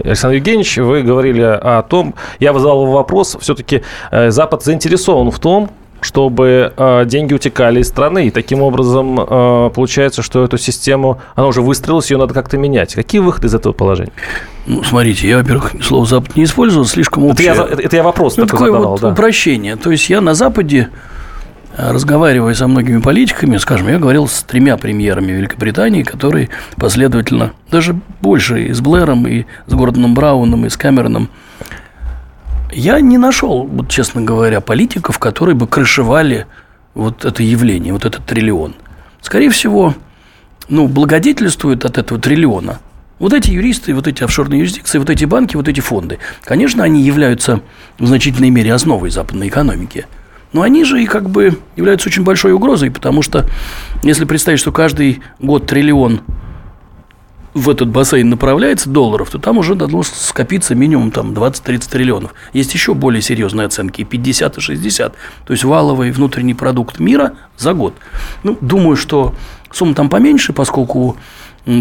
Александр 0.03 0.36
Евгеньевич, 0.36 0.75
вы 0.75 1.03
говорили 1.03 1.43
о 1.43 1.83
том, 1.83 2.15
я 2.41 2.51
вызвал 2.51 2.86
вопрос, 2.88 3.38
все-таки 3.39 3.83
э, 4.12 4.29
Запад 4.29 4.63
заинтересован 4.63 5.31
в 5.31 5.39
том, 5.39 5.69
чтобы 6.07 6.73
э, 6.75 7.05
деньги 7.05 7.33
утекали 7.33 7.81
из 7.81 7.89
страны. 7.89 8.27
И 8.27 8.31
таким 8.31 8.61
образом 8.61 9.19
э, 9.19 9.69
получается, 9.75 10.21
что 10.21 10.43
эту 10.43 10.57
систему, 10.57 11.19
она 11.35 11.47
уже 11.47 11.61
выстроилась, 11.61 12.09
ее 12.09 12.17
надо 12.17 12.33
как-то 12.33 12.57
менять. 12.57 12.95
Какие 12.95 13.19
выходы 13.19 13.47
из 13.47 13.53
этого 13.53 13.73
положения? 13.73 14.13
Ну, 14.65 14.83
смотрите, 14.83 15.27
я, 15.27 15.37
во-первых, 15.37 15.73
слово 15.81 16.05
«Запад» 16.05 16.37
не 16.37 16.45
использовал, 16.45 16.85
слишком 16.85 17.25
общее. 17.25 17.49
Это 17.49 17.61
я, 17.61 17.67
это, 17.67 17.81
это 17.81 17.95
я 17.97 18.03
вопрос 18.03 18.37
ну, 18.37 18.45
такой 18.45 18.67
задавал, 18.67 18.91
вот 18.91 19.01
да. 19.01 19.09
упрощение. 19.09 19.75
То 19.75 19.91
есть 19.91 20.09
я 20.09 20.21
на 20.21 20.33
Западе, 20.33 20.89
э, 21.75 21.91
разговаривая 21.91 22.53
со 22.53 22.67
многими 22.67 23.01
политиками, 23.01 23.57
скажем, 23.57 23.89
я 23.89 23.99
говорил 23.99 24.29
с 24.29 24.43
тремя 24.43 24.77
премьерами 24.77 25.33
Великобритании, 25.33 26.03
которые 26.03 26.47
последовательно, 26.77 27.51
даже 27.69 27.99
больше, 28.21 28.63
и 28.63 28.71
с 28.71 28.79
Блэром, 28.79 29.27
и 29.27 29.43
с 29.67 29.73
Гордоном 29.73 30.15
Брауном, 30.15 30.65
и 30.65 30.69
с 30.69 30.77
Камероном, 30.77 31.29
я 32.71 33.00
не 33.00 33.17
нашел, 33.17 33.63
вот, 33.63 33.89
честно 33.89 34.21
говоря, 34.21 34.62
политиков, 34.62 35.19
которые 35.19 35.55
бы 35.55 35.67
крышевали 35.67 36.47
вот 36.93 37.25
это 37.25 37.43
явление, 37.43 37.93
вот 37.93 38.05
этот 38.05 38.25
триллион. 38.25 38.75
Скорее 39.21 39.50
всего, 39.50 39.93
ну, 40.69 40.88
благодетельствуют 40.88 41.86
от 41.86 41.97
этого 41.97 42.19
триллиона 42.19 42.79
вот 43.19 43.33
эти 43.33 43.51
юристы, 43.51 43.93
вот 43.93 44.07
эти 44.07 44.24
офшорные 44.24 44.59
юрисдикции, 44.59 45.00
вот 45.00 45.09
эти 45.09 45.25
банки, 45.25 45.55
вот 45.55 45.67
эти 45.67 45.79
фонды. 45.79 46.19
Конечно, 46.43 46.83
они 46.83 47.01
являются 47.01 47.62
в 47.97 48.05
значительной 48.05 48.50
мере 48.50 48.74
основой 48.74 49.09
западной 49.09 49.47
экономики. 49.47 50.05
Но 50.53 50.62
они 50.62 50.83
же 50.86 51.01
и 51.01 51.05
как 51.05 51.29
бы 51.29 51.59
являются 51.75 52.09
очень 52.09 52.24
большой 52.24 52.53
угрозой, 52.53 52.89
потому 52.89 53.21
что 53.21 53.45
если 54.03 54.25
представить, 54.25 54.59
что 54.59 54.71
каждый 54.71 55.21
год 55.39 55.67
триллион 55.67 56.21
в 57.57 57.69
этот 57.69 57.89
бассейн 57.89 58.29
направляется 58.29 58.89
долларов, 58.89 59.29
то 59.29 59.39
там 59.39 59.57
уже 59.57 59.75
должно 59.75 60.03
скопиться 60.03 60.75
минимум 60.75 61.11
там 61.11 61.31
20-30 61.33 61.89
триллионов. 61.89 62.33
Есть 62.53 62.73
еще 62.73 62.93
более 62.93 63.21
серьезные 63.21 63.65
оценки, 63.65 64.03
50 64.03 64.57
и 64.57 64.61
60. 64.61 65.13
То 65.45 65.53
есть 65.53 65.63
валовый 65.63 66.11
внутренний 66.11 66.53
продукт 66.53 66.99
мира 66.99 67.33
за 67.57 67.73
год. 67.73 67.93
Ну, 68.43 68.57
думаю, 68.61 68.95
что 68.95 69.35
сумма 69.71 69.95
там 69.95 70.09
поменьше, 70.09 70.53
поскольку 70.53 71.17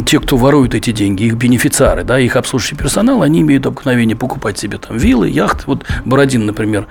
те, 0.04 0.18
кто 0.18 0.36
воруют 0.36 0.74
эти 0.74 0.90
деньги, 0.90 1.24
их 1.24 1.34
бенефициары, 1.34 2.02
да, 2.02 2.18
их 2.18 2.36
обслуживающий 2.36 2.76
персонал, 2.76 3.22
они 3.22 3.42
имеют 3.42 3.66
обыкновение 3.66 4.16
покупать 4.16 4.58
себе 4.58 4.78
там 4.78 4.96
виллы, 4.96 5.28
яхты. 5.28 5.64
Вот 5.66 5.84
Бородин, 6.04 6.44
например, 6.46 6.86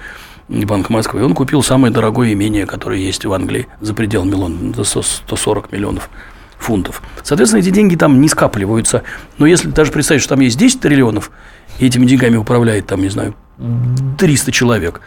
Банк 0.48 0.90
Москвы, 0.90 1.26
он 1.26 1.34
купил 1.34 1.64
самое 1.64 1.92
дорогое 1.92 2.34
имение, 2.34 2.66
которое 2.66 3.00
есть 3.00 3.26
в 3.26 3.34
Англии 3.34 3.68
за 3.82 3.94
пределами 3.94 4.34
Лондона, 4.36 4.74
за 4.74 5.02
140 5.02 5.72
миллионов 5.72 6.10
фунтов. 6.58 7.02
Соответственно, 7.24 7.62
эти 7.62 7.70
деньги 7.70 7.96
там 7.96 8.22
не 8.22 8.30
скапливаются. 8.30 9.04
Но 9.38 9.46
если 9.46 9.70
даже 9.70 9.92
представить, 9.92 10.22
что 10.22 10.30
там 10.30 10.42
есть 10.42 10.58
10 10.58 10.80
триллионов, 10.80 11.32
и 11.80 11.88
этими 11.88 12.06
деньгами 12.06 12.38
управляет, 12.38 12.88
там, 12.88 13.02
не 13.02 13.10
знаю, 13.10 13.36
300 14.18 14.52
человек, 14.52 15.02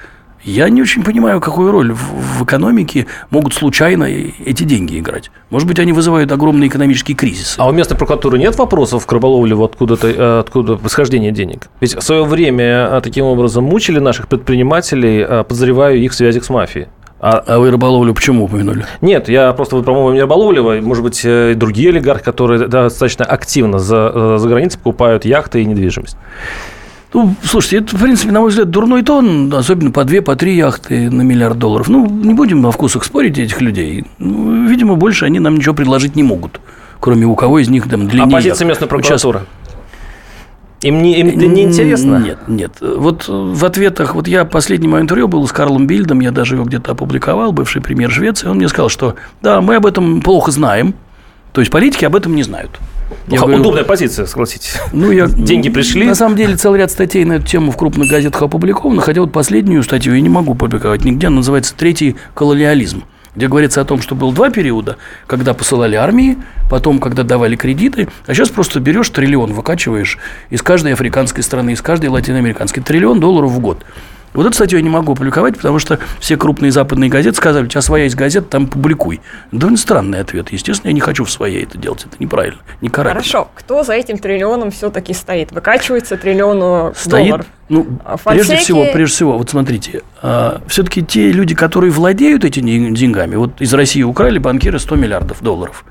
я 0.45 0.69
не 0.69 0.83
очень 0.83 1.03
понимаю, 1.03 1.41
какую 1.41 1.73
роль 1.73 1.93
в, 1.93 2.39
в 2.39 2.45
экономике 2.45 3.07
могут 3.31 3.55
случайно 3.55 4.05
эти 4.05 4.63
деньги 4.63 4.99
играть. 4.99 5.31
Может 5.51 5.67
быть, 5.67 5.79
они 5.79 5.93
вызывают 5.93 6.31
огромный 6.31 6.69
экономический 6.69 7.15
кризис. 7.15 7.57
А 7.59 7.69
у 7.69 7.73
местной 7.73 7.97
прокуратуры 7.97 8.39
нет 8.39 8.57
вопросов 8.57 9.05
к 9.05 9.13
рыболовле 9.13 9.57
откуда-то, 9.63 10.09
э, 10.09 10.39
откуда 10.41 10.77
происхождение 10.77 11.33
денег? 11.33 11.69
Ведь 11.81 11.97
в 11.97 12.03
свое 12.03 12.25
время 12.25 12.89
э, 12.93 13.01
таким 13.03 13.25
образом 13.25 13.65
мучили 13.65 13.99
наших 13.99 14.29
предпринимателей, 14.29 15.27
э, 15.29 15.45
подозреваю 15.45 15.99
их 15.99 16.13
в 16.13 16.15
связях 16.15 16.45
с 16.45 16.51
мафией. 16.51 16.87
А, 17.21 17.43
а 17.47 17.59
вы 17.59 17.71
рыболовлю 17.71 18.15
почему 18.15 18.45
упомянули? 18.45 18.87
Нет, 19.01 19.29
я 19.29 19.53
просто, 19.53 19.77
вы, 19.77 19.83
по-моему, 19.83 20.13
не 20.13 20.21
рыболовлю, 20.21 20.81
может 20.83 21.03
быть, 21.03 21.21
и 21.25 21.55
другие 21.55 21.91
олигархи, 21.91 22.25
которые 22.25 22.69
достаточно 22.69 23.25
активно 23.25 23.79
за, 23.79 24.39
за 24.39 24.49
границей 24.49 24.79
покупают 24.79 25.25
яхты 25.25 25.63
и 25.63 25.65
недвижимость. 25.65 26.17
Ну, 27.15 27.35
слушайте, 27.43 27.79
это, 27.79 27.97
в 27.97 28.01
принципе, 28.01 28.33
на 28.33 28.41
мой 28.41 28.51
взгляд, 28.51 28.71
дурной 28.71 29.03
тон, 29.03 29.53
особенно 29.53 29.91
по 29.91 30.05
две, 30.05 30.21
по 30.21 30.37
три 30.37 30.55
яхты 30.55 31.11
на 31.11 31.23
миллиард 31.23 31.59
долларов. 31.59 31.89
Ну, 31.89 32.07
не 32.07 32.35
будем 32.35 32.61
на 32.61 32.71
вкусах 32.71 33.03
спорить 33.03 33.39
этих 33.39 33.61
людей. 33.63 34.05
Ну, 34.19 34.69
видимо, 34.69 34.95
больше 34.95 35.25
они 35.25 35.41
нам 35.41 35.57
ничего 35.57 35.75
предложить 35.75 36.17
не 36.17 36.23
могут, 36.23 36.61
кроме 37.01 37.27
у 37.27 37.35
кого 37.35 37.61
из 37.61 37.69
них 37.69 37.89
там 37.89 38.09
длиннее. 38.09 38.29
А 38.29 38.37
позиция 38.37 38.67
местной 38.67 38.89
прокуратуры? 38.89 39.39
Сейчас... 39.39 39.49
Им 40.83 41.03
не, 41.03 41.21
им 41.21 41.37
не 41.37 41.65
интересно? 41.65 42.19
Нет, 42.19 42.39
нет. 42.47 42.73
Вот 42.81 43.25
в 43.27 43.65
ответах, 43.65 44.15
вот 44.15 44.29
я 44.29 44.45
последний 44.45 44.87
мое 44.87 45.03
интервью 45.03 45.27
был 45.27 45.47
с 45.47 45.53
Карлом 45.53 45.87
Бильдом, 45.87 46.21
я 46.21 46.31
даже 46.31 46.55
его 46.55 46.65
где-то 46.65 46.93
опубликовал, 46.93 47.53
бывший 47.53 47.83
премьер 47.83 48.11
Швеции, 48.11 48.47
он 48.47 48.59
мне 48.59 48.69
сказал, 48.69 48.89
что 48.89 49.17
да, 49.43 49.61
мы 49.61 49.75
об 49.75 49.87
этом 49.87 50.21
плохо 50.23 50.53
знаем, 50.53 50.95
то 51.53 51.61
есть 51.61 51.73
политики 51.73 52.05
об 52.05 52.15
этом 52.15 52.37
не 52.37 52.45
знают. 52.45 52.79
Я 53.27 53.41
говорю, 53.41 53.61
удобная 53.61 53.85
позиция, 53.85 54.27
согласитесь. 54.27 54.77
Ну, 54.93 55.11
я, 55.11 55.27
Деньги 55.29 55.69
пришли. 55.69 56.07
На 56.07 56.15
самом 56.15 56.37
деле, 56.37 56.57
целый 56.57 56.79
ряд 56.79 56.91
статей 56.91 57.25
на 57.25 57.35
эту 57.35 57.47
тему 57.47 57.73
в 57.73 57.77
крупных 57.77 58.09
газетах 58.09 58.43
опубликовано, 58.43 59.01
хотя 59.01 59.21
вот 59.21 59.33
последнюю 59.33 59.83
статью 59.83 60.15
я 60.15 60.21
не 60.21 60.29
могу 60.29 60.55
публиковать 60.55 61.05
нигде, 61.05 61.27
она 61.27 61.37
называется 61.37 61.75
«Третий 61.77 62.17
колониализм» 62.35 63.03
где 63.39 63.47
говорится 63.47 63.81
о 63.81 63.85
том, 63.85 64.03
что 64.03 64.17
было 64.17 64.35
два 64.35 64.51
периода, 64.51 64.97
когда 65.29 65.55
посылали 65.55 65.95
армии, 65.95 66.39
потом, 66.69 66.99
когда 66.99 67.23
давали 67.23 67.55
кредиты, 67.55 68.09
а 68.27 68.35
сейчас 68.35 68.49
просто 68.49 68.81
берешь 68.81 69.09
триллион, 69.11 69.53
выкачиваешь 69.53 70.19
из 70.51 70.61
каждой 70.61 70.95
африканской 70.95 71.45
страны, 71.45 71.71
из 71.71 71.81
каждой 71.81 72.11
латиноамериканской, 72.11 72.83
триллион 72.83 73.21
долларов 73.21 73.53
в 73.53 73.61
год. 73.61 73.85
Вот 74.35 74.47
эту 74.47 74.55
статью 74.55 74.79
я 74.79 74.83
не 74.83 74.91
могу 74.91 75.13
опубликовать, 75.13 75.57
потому 75.57 75.79
что 75.79 75.99
все 76.21 76.37
крупные 76.37 76.71
западные 76.71 77.11
газеты 77.11 77.37
сказали, 77.37 77.65
у 77.65 77.69
тебя 77.69 77.81
своя 77.81 78.05
есть 78.05 78.17
газета, 78.17 78.47
там 78.47 78.67
публикуй. 78.67 79.21
Довольно 79.53 79.79
странный 79.79 80.21
ответ. 80.21 80.53
Естественно, 80.53 80.91
я 80.91 80.95
не 80.95 81.01
хочу 81.01 81.25
в 81.25 81.31
своей 81.31 81.65
это 81.65 81.79
делать. 81.79 82.05
Это 82.05 82.17
неправильно, 82.19 82.59
не 82.81 82.89
корректно. 82.89 83.21
Хорошо. 83.21 83.49
Кто 83.55 83.83
за 83.83 83.95
этим 83.95 84.19
триллионом 84.19 84.71
все-таки 84.71 85.15
стоит? 85.15 85.53
Выкачивается 85.53 86.17
триллиону 86.17 86.93
стоит, 86.95 87.27
долларов? 87.27 87.47
Ну, 87.69 87.87
а 88.05 88.17
прежде 88.17 88.57
всего, 88.57 88.87
прежде 88.93 89.15
всего, 89.15 89.39
вот 89.39 89.51
смотрите, 89.51 90.03
а, 90.23 90.61
все-таки 90.69 91.03
те 91.03 91.33
люди, 91.33 91.55
которые 91.55 91.91
владеют 91.91 92.45
этими 92.45 92.95
деньгами, 92.95 93.37
вот 93.37 93.61
из 93.61 93.73
России 93.75 94.03
украли 94.03 94.39
банкиры 94.39 94.79
100 94.79 94.97
миллиардов 94.97 95.43
долларов. 95.43 95.85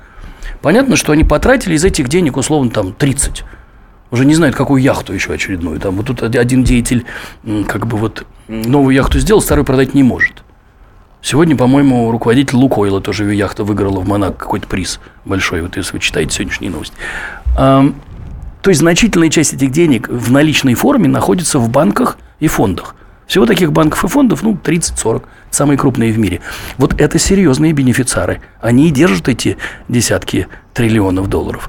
Понятно, 0.60 0.96
что 0.96 1.12
они 1.12 1.24
потратили 1.24 1.74
из 1.74 1.84
этих 1.84 2.08
денег 2.08 2.36
условно 2.36 2.70
там 2.70 2.92
30 2.92 3.44
уже 4.10 4.24
не 4.24 4.34
знает, 4.34 4.54
какую 4.54 4.82
яхту 4.82 5.12
еще 5.12 5.32
очередную. 5.32 5.80
Там 5.80 5.96
вот 5.96 6.06
тут 6.06 6.22
один 6.22 6.64
деятель 6.64 7.04
как 7.66 7.86
бы 7.86 7.96
вот 7.96 8.26
новую 8.48 8.94
яхту 8.94 9.18
сделал, 9.18 9.40
старую 9.40 9.64
продать 9.64 9.94
не 9.94 10.02
может. 10.02 10.42
Сегодня, 11.20 11.56
по-моему, 11.56 12.10
руководитель 12.10 12.56
Лукойла 12.56 13.00
тоже 13.00 13.24
ее 13.24 13.36
яхта 13.36 13.64
выиграла 13.64 14.00
в 14.00 14.08
Монако 14.08 14.38
какой-то 14.38 14.68
приз 14.68 15.00
большой, 15.24 15.62
вот 15.62 15.76
если 15.76 15.94
вы 15.94 15.98
читаете 15.98 16.36
сегодняшние 16.36 16.70
новости. 16.70 16.94
То 17.56 18.70
есть 18.70 18.80
значительная 18.80 19.28
часть 19.28 19.52
этих 19.52 19.70
денег 19.70 20.08
в 20.08 20.30
наличной 20.30 20.74
форме 20.74 21.08
находится 21.08 21.58
в 21.58 21.68
банках 21.70 22.18
и 22.38 22.48
фондах. 22.48 22.94
Всего 23.26 23.46
таких 23.46 23.72
банков 23.72 24.04
и 24.04 24.08
фондов, 24.08 24.42
ну, 24.42 24.54
30-40, 24.54 25.24
самые 25.50 25.76
крупные 25.76 26.12
в 26.12 26.18
мире. 26.18 26.40
Вот 26.76 26.98
это 27.00 27.18
серьезные 27.18 27.72
бенефициары. 27.72 28.40
Они 28.60 28.88
и 28.88 28.90
держат 28.90 29.28
эти 29.28 29.58
десятки 29.88 30.48
триллионов 30.72 31.28
долларов. 31.28 31.68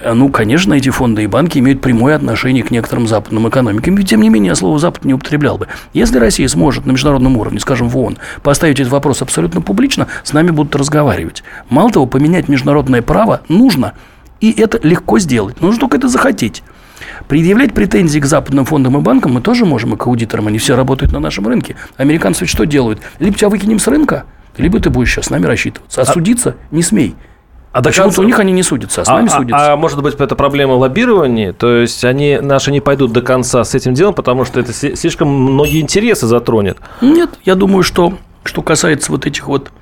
Э, 0.00 0.12
ну, 0.12 0.28
конечно, 0.30 0.74
эти 0.74 0.90
фонды 0.90 1.24
и 1.24 1.26
банки 1.26 1.58
имеют 1.58 1.80
прямое 1.80 2.16
отношение 2.16 2.62
к 2.62 2.70
некоторым 2.70 3.06
западным 3.06 3.48
экономикам. 3.48 3.98
И, 3.98 4.04
тем 4.04 4.20
не 4.20 4.28
менее, 4.28 4.50
я 4.50 4.54
слово 4.54 4.78
«Запад» 4.78 5.04
не 5.04 5.14
употреблял 5.14 5.58
бы. 5.58 5.68
Если 5.92 6.18
Россия 6.18 6.48
сможет 6.48 6.86
на 6.86 6.92
международном 6.92 7.36
уровне, 7.36 7.60
скажем, 7.60 7.88
в 7.88 7.96
ООН, 7.96 8.18
поставить 8.42 8.80
этот 8.80 8.92
вопрос 8.92 9.22
абсолютно 9.22 9.60
публично, 9.60 10.08
с 10.24 10.32
нами 10.32 10.50
будут 10.50 10.74
разговаривать. 10.76 11.42
Мало 11.70 11.90
того, 11.90 12.06
поменять 12.06 12.48
международное 12.48 13.02
право 13.02 13.42
нужно 13.48 13.94
И 14.40 14.52
это 14.52 14.78
легко 14.86 15.18
сделать. 15.18 15.62
Нужно 15.62 15.80
только 15.80 15.96
это 15.96 16.08
захотеть. 16.08 16.62
Предъявлять 17.26 17.72
претензии 17.72 18.20
к 18.20 18.26
западным 18.26 18.66
фондам 18.66 18.98
и 18.98 19.00
банкам 19.00 19.32
мы 19.32 19.40
тоже 19.40 19.64
можем, 19.64 19.94
и 19.94 19.96
к 19.96 20.06
аудиторам. 20.06 20.48
Они 20.48 20.58
все 20.58 20.76
работают 20.76 21.12
на 21.12 21.20
нашем 21.20 21.46
рынке. 21.48 21.76
Американцы 21.96 22.44
ведь 22.44 22.50
что 22.50 22.64
делают? 22.66 23.00
Либо 23.18 23.36
тебя 23.36 23.48
выкинем 23.48 23.78
с 23.78 23.86
рынка, 23.86 24.24
либо 24.56 24.78
ты 24.78 24.90
будешь 24.90 25.10
сейчас 25.10 25.26
с 25.26 25.30
нами 25.30 25.46
рассчитываться. 25.46 26.00
А, 26.00 26.04
а 26.04 26.06
судиться 26.06 26.56
не 26.70 26.82
смей. 26.82 27.14
А 27.76 27.82
Почему-то 27.82 28.22
у 28.22 28.24
них 28.24 28.38
они 28.38 28.52
не 28.52 28.62
судятся, 28.62 29.02
а 29.02 29.04
с 29.04 29.08
нами 29.08 29.26
а, 29.26 29.36
судятся. 29.36 29.70
А, 29.70 29.72
а 29.74 29.76
может 29.76 30.02
быть, 30.02 30.14
это 30.14 30.34
проблема 30.34 30.72
лоббирования? 30.72 31.52
То 31.52 31.76
есть 31.76 32.06
они 32.06 32.38
наши 32.40 32.72
не 32.72 32.80
пойдут 32.80 33.12
до 33.12 33.20
конца 33.20 33.62
с 33.64 33.74
этим 33.74 33.92
делом, 33.92 34.14
потому 34.14 34.46
что 34.46 34.58
это 34.60 34.72
слишком 34.72 35.28
многие 35.28 35.82
интересы 35.82 36.26
затронет? 36.26 36.78
Нет, 37.02 37.28
я 37.44 37.54
думаю, 37.54 37.82
что 37.82 38.14
что 38.44 38.62
касается 38.62 39.12
вот 39.12 39.26
этих 39.26 39.46
вот 39.46 39.72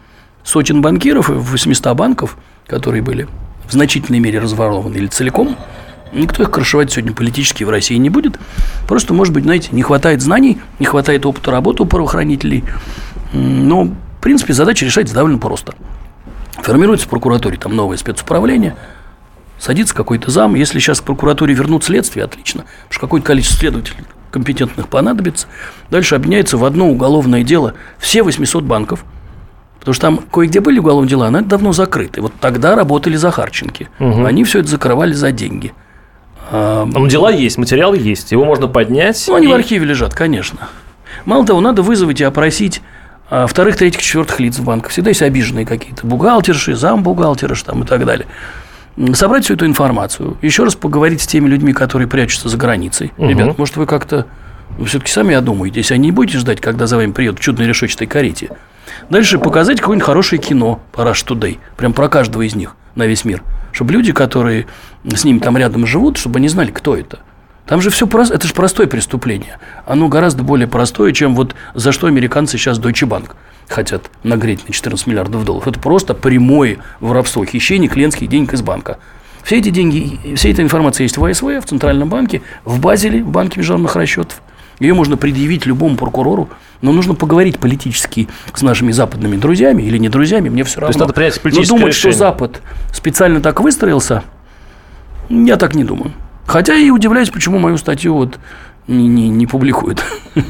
сотен 0.42 0.82
банкиров 0.82 1.30
и 1.30 1.34
800 1.34 1.96
банков, 1.96 2.36
которые 2.66 3.00
были 3.00 3.28
в 3.68 3.72
значительной 3.72 4.18
мере 4.18 4.40
разворованы 4.40 4.96
или 4.96 5.06
целиком, 5.06 5.56
никто 6.12 6.42
их 6.42 6.50
крышевать 6.50 6.90
сегодня 6.90 7.14
политически 7.14 7.62
в 7.62 7.70
России 7.70 7.94
не 7.94 8.10
будет. 8.10 8.40
Просто, 8.88 9.14
может 9.14 9.32
быть, 9.32 9.44
знаете, 9.44 9.68
не 9.70 9.82
хватает 9.82 10.20
знаний, 10.20 10.58
не 10.80 10.86
хватает 10.86 11.24
опыта 11.26 11.52
работы 11.52 11.84
у 11.84 11.86
правоохранителей. 11.86 12.64
Но, 13.32 13.84
в 13.84 14.20
принципе, 14.20 14.52
задача 14.52 14.84
решается 14.84 15.14
довольно 15.14 15.38
просто. 15.38 15.74
Формируется 16.62 17.06
в 17.06 17.10
прокуратуре 17.10 17.56
там 17.56 17.74
новое 17.74 17.96
спецуправление, 17.96 18.76
садится 19.58 19.94
какой-то 19.94 20.30
зам. 20.30 20.54
Если 20.54 20.78
сейчас 20.78 21.00
в 21.00 21.04
прокуратуре 21.04 21.54
вернут 21.54 21.84
следствие, 21.84 22.24
отлично, 22.24 22.62
потому 22.62 22.90
что 22.90 23.00
какое-то 23.00 23.26
количество 23.26 23.58
следователей 23.58 24.04
компетентных 24.30 24.88
понадобится. 24.88 25.46
Дальше 25.90 26.16
объединяется 26.16 26.56
в 26.58 26.64
одно 26.64 26.88
уголовное 26.88 27.44
дело 27.44 27.74
все 27.98 28.22
800 28.22 28.64
банков, 28.64 29.04
потому 29.78 29.94
что 29.94 30.02
там 30.02 30.18
кое-где 30.18 30.60
были 30.60 30.80
уголовные 30.80 31.08
дела, 31.08 31.30
но 31.30 31.38
это 31.38 31.48
давно 31.48 31.72
закрыты. 31.72 32.20
Вот 32.20 32.32
тогда 32.40 32.74
работали 32.74 33.16
Захарченки. 33.16 33.88
Угу. 34.00 34.24
Они 34.24 34.42
все 34.44 34.60
это 34.60 34.68
закрывали 34.68 35.12
за 35.12 35.30
деньги. 35.30 35.72
Там 36.50 37.08
дела 37.08 37.30
есть, 37.30 37.58
материалы 37.58 37.96
есть, 37.96 38.32
его 38.32 38.44
можно 38.44 38.68
поднять. 38.68 39.24
Ну, 39.28 39.34
они 39.34 39.46
и... 39.46 39.50
в 39.50 39.54
архиве 39.54 39.86
лежат, 39.86 40.14
конечно. 40.14 40.68
Мало 41.24 41.46
того, 41.46 41.60
надо 41.60 41.82
вызвать 41.82 42.20
и 42.20 42.24
опросить 42.24 42.82
а, 43.36 43.46
вторых, 43.48 43.76
третьих, 43.76 44.00
четвертых 44.00 44.38
лиц 44.38 44.58
в 44.58 44.64
банках. 44.64 44.92
Всегда 44.92 45.10
есть 45.10 45.20
обиженные 45.20 45.66
какие-то 45.66 46.06
бухгалтерши, 46.06 46.76
замбухгалтеры 46.76 47.56
там 47.56 47.82
и 47.82 47.86
так 47.86 48.06
далее. 48.06 48.28
Собрать 49.14 49.42
всю 49.42 49.54
эту 49.54 49.66
информацию. 49.66 50.36
Еще 50.40 50.62
раз 50.62 50.76
поговорить 50.76 51.20
с 51.20 51.26
теми 51.26 51.48
людьми, 51.48 51.72
которые 51.72 52.06
прячутся 52.06 52.48
за 52.48 52.56
границей. 52.56 53.12
Угу. 53.18 53.28
Ребят, 53.28 53.58
может, 53.58 53.76
вы 53.76 53.86
как-то 53.86 54.26
вы 54.78 54.86
все-таки 54.86 55.10
сами 55.10 55.34
одумаетесь, 55.34 55.90
а 55.90 55.96
не 55.96 56.12
будете 56.12 56.38
ждать, 56.38 56.60
когда 56.60 56.86
за 56.86 56.94
вами 56.96 57.10
приедут 57.10 57.40
в 57.40 57.42
чудной 57.42 57.66
решетчатой 57.66 58.06
карете. 58.06 58.50
Дальше 59.10 59.40
показать 59.40 59.80
какое-нибудь 59.80 60.06
хорошее 60.06 60.40
кино 60.40 60.80
по 60.92 61.00
Rush 61.00 61.26
Today. 61.26 61.58
Прям 61.76 61.92
про 61.92 62.08
каждого 62.08 62.42
из 62.42 62.54
них 62.54 62.76
на 62.94 63.04
весь 63.04 63.24
мир. 63.24 63.42
Чтобы 63.72 63.94
люди, 63.94 64.12
которые 64.12 64.68
с 65.04 65.24
ним 65.24 65.40
там 65.40 65.58
рядом 65.58 65.86
живут, 65.86 66.18
чтобы 66.18 66.38
они 66.38 66.46
знали, 66.46 66.70
кто 66.70 66.96
это. 66.96 67.18
Там 67.66 67.80
же 67.80 67.90
все 67.90 68.06
просто, 68.06 68.34
это 68.34 68.46
же 68.46 68.54
простое 68.54 68.86
преступление. 68.86 69.58
Оно 69.86 70.08
гораздо 70.08 70.42
более 70.42 70.68
простое, 70.68 71.12
чем 71.12 71.34
вот 71.34 71.54
за 71.74 71.92
что 71.92 72.06
американцы 72.06 72.58
сейчас 72.58 72.78
Deutsche 72.78 73.08
Bank 73.08 73.30
хотят 73.68 74.10
нагреть 74.22 74.66
на 74.68 74.74
14 74.74 75.06
миллиардов 75.06 75.44
долларов. 75.44 75.66
Это 75.66 75.80
просто 75.80 76.14
прямое 76.14 76.78
воровство, 77.00 77.44
хищение 77.44 77.88
клиентских 77.88 78.28
денег 78.28 78.52
из 78.52 78.60
банка. 78.60 78.98
Все 79.42 79.58
эти 79.58 79.70
деньги, 79.70 80.36
вся 80.36 80.50
эта 80.50 80.62
информация 80.62 81.04
есть 81.04 81.16
в 81.16 81.24
АСВ, 81.24 81.42
в 81.44 81.62
Центральном 81.62 82.08
банке, 82.08 82.42
в 82.64 82.80
Базеле, 82.80 83.22
в 83.22 83.28
Банке 83.28 83.60
международных 83.60 83.96
расчетов. 83.96 84.42
Ее 84.80 84.94
можно 84.94 85.16
предъявить 85.16 85.66
любому 85.66 85.96
прокурору, 85.96 86.48
но 86.82 86.92
нужно 86.92 87.14
поговорить 87.14 87.58
политически 87.58 88.28
с 88.52 88.62
нашими 88.62 88.90
западными 88.90 89.36
друзьями 89.36 89.82
или 89.82 89.98
не 89.98 90.08
друзьями, 90.08 90.48
мне 90.48 90.64
все 90.64 90.80
равно. 90.80 90.92
То 90.92 90.98
есть 90.98 91.00
надо 91.00 91.12
принять 91.12 91.40
политическое 91.40 91.74
Но 91.74 91.78
думать, 91.78 91.94
решение. 91.94 92.12
что 92.12 92.18
Запад 92.18 92.62
специально 92.92 93.40
так 93.40 93.60
выстроился, 93.60 94.24
я 95.28 95.56
так 95.56 95.74
не 95.74 95.84
думаю. 95.84 96.12
Хотя 96.46 96.76
и 96.76 96.90
удивляюсь, 96.90 97.30
почему 97.30 97.58
мою 97.58 97.78
статью 97.78 98.14
вот 98.14 98.38
не, 98.86 99.08
не, 99.08 99.28
не 99.28 99.46
публикуют. 99.46 100.04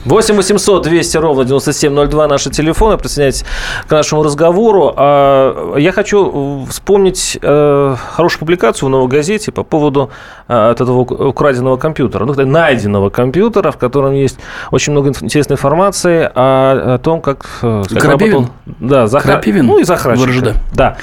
8 0.04 0.36
800 0.36 0.82
200 0.82 1.16
ровно 1.18 1.44
9702 1.44 2.26
наши 2.26 2.50
телефоны. 2.50 2.96
Присоединяйтесь 2.96 3.44
к 3.86 3.90
нашему 3.90 4.22
разговору. 4.22 4.92
А, 4.96 5.76
я 5.76 5.92
хочу 5.92 6.66
вспомнить 6.68 7.38
э, 7.40 7.96
хорошую 8.12 8.40
публикацию 8.40 8.88
в 8.88 8.90
«Новой 8.90 9.08
газете» 9.08 9.52
по 9.52 9.62
поводу 9.62 10.10
э, 10.48 10.70
этого 10.70 11.00
украденного 11.00 11.76
компьютера. 11.76 12.24
Ну, 12.24 12.34
найденного 12.34 13.10
компьютера, 13.10 13.70
в 13.70 13.76
котором 13.76 14.14
есть 14.14 14.38
очень 14.70 14.92
много 14.92 15.10
интересной 15.20 15.54
информации 15.54 16.28
о, 16.34 16.94
о 16.94 16.98
том, 16.98 17.20
как... 17.20 17.46
Э, 17.62 17.84
как 17.88 18.02
Крапивин? 18.02 18.48
Да, 18.66 19.06
Захар... 19.06 19.32
Крапивин? 19.32 19.66
Ну, 19.66 19.78
и 19.78 19.84
Захарченко. 19.84 20.28
В 20.28 20.30
РЖД. 20.30 20.54
Да. 20.72 20.96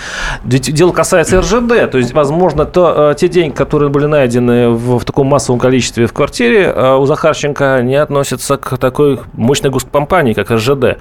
Дело 0.43 0.91
касается 0.91 1.39
РЖД. 1.39 1.91
То 1.91 1.97
есть, 1.97 2.13
возможно, 2.13 2.65
то, 2.65 3.13
те 3.17 3.29
деньги, 3.29 3.53
которые 3.53 3.89
были 3.89 4.07
найдены 4.07 4.69
в, 4.69 4.99
в 4.99 5.05
таком 5.05 5.27
массовом 5.27 5.59
количестве 5.59 6.07
в 6.07 6.13
квартире 6.13 6.73
у 6.73 7.05
Захарченко, 7.05 7.20
Захарченко 7.21 7.81
не 7.83 7.95
относится 7.95 8.57
к 8.57 8.79
такой 8.79 9.19
мощной 9.33 9.69
госкомпании, 9.69 10.33
как 10.33 10.49
РЖД. 10.49 10.97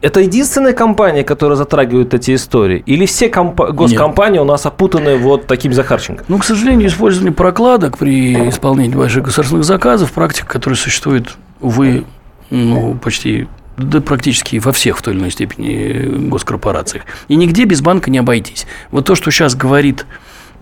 Это 0.00 0.20
единственная 0.20 0.72
компания, 0.72 1.22
которая 1.22 1.56
затрагивает 1.56 2.14
эти 2.14 2.34
истории? 2.34 2.82
Или 2.86 3.04
все 3.04 3.28
комп- 3.28 3.60
госкомпании 3.72 4.38
Нет. 4.38 4.42
у 4.42 4.46
нас 4.46 4.64
опутаны 4.64 5.18
вот 5.18 5.46
таким 5.46 5.74
Захарченко? 5.74 6.24
Ну, 6.28 6.38
к 6.38 6.44
сожалению, 6.44 6.88
использование 6.88 7.32
прокладок 7.34 7.98
при 7.98 8.48
исполнении 8.48 8.96
больших 8.96 9.24
государственных 9.24 9.64
заказов, 9.64 10.12
практика, 10.12 10.46
которая 10.46 10.78
существует, 10.78 11.36
увы, 11.60 12.04
ну, 12.48 12.94
почти 12.94 13.46
да 13.76 14.00
практически 14.00 14.58
во 14.58 14.72
всех 14.72 14.96
в 14.96 15.02
той 15.02 15.12
или 15.12 15.20
иной 15.20 15.30
степени 15.30 16.28
госкорпорациях. 16.28 17.04
И 17.28 17.36
нигде 17.36 17.64
без 17.64 17.82
банка 17.82 18.10
не 18.10 18.18
обойтись. 18.18 18.66
Вот 18.90 19.04
то, 19.04 19.14
что 19.14 19.30
сейчас 19.30 19.54
говорит 19.54 20.06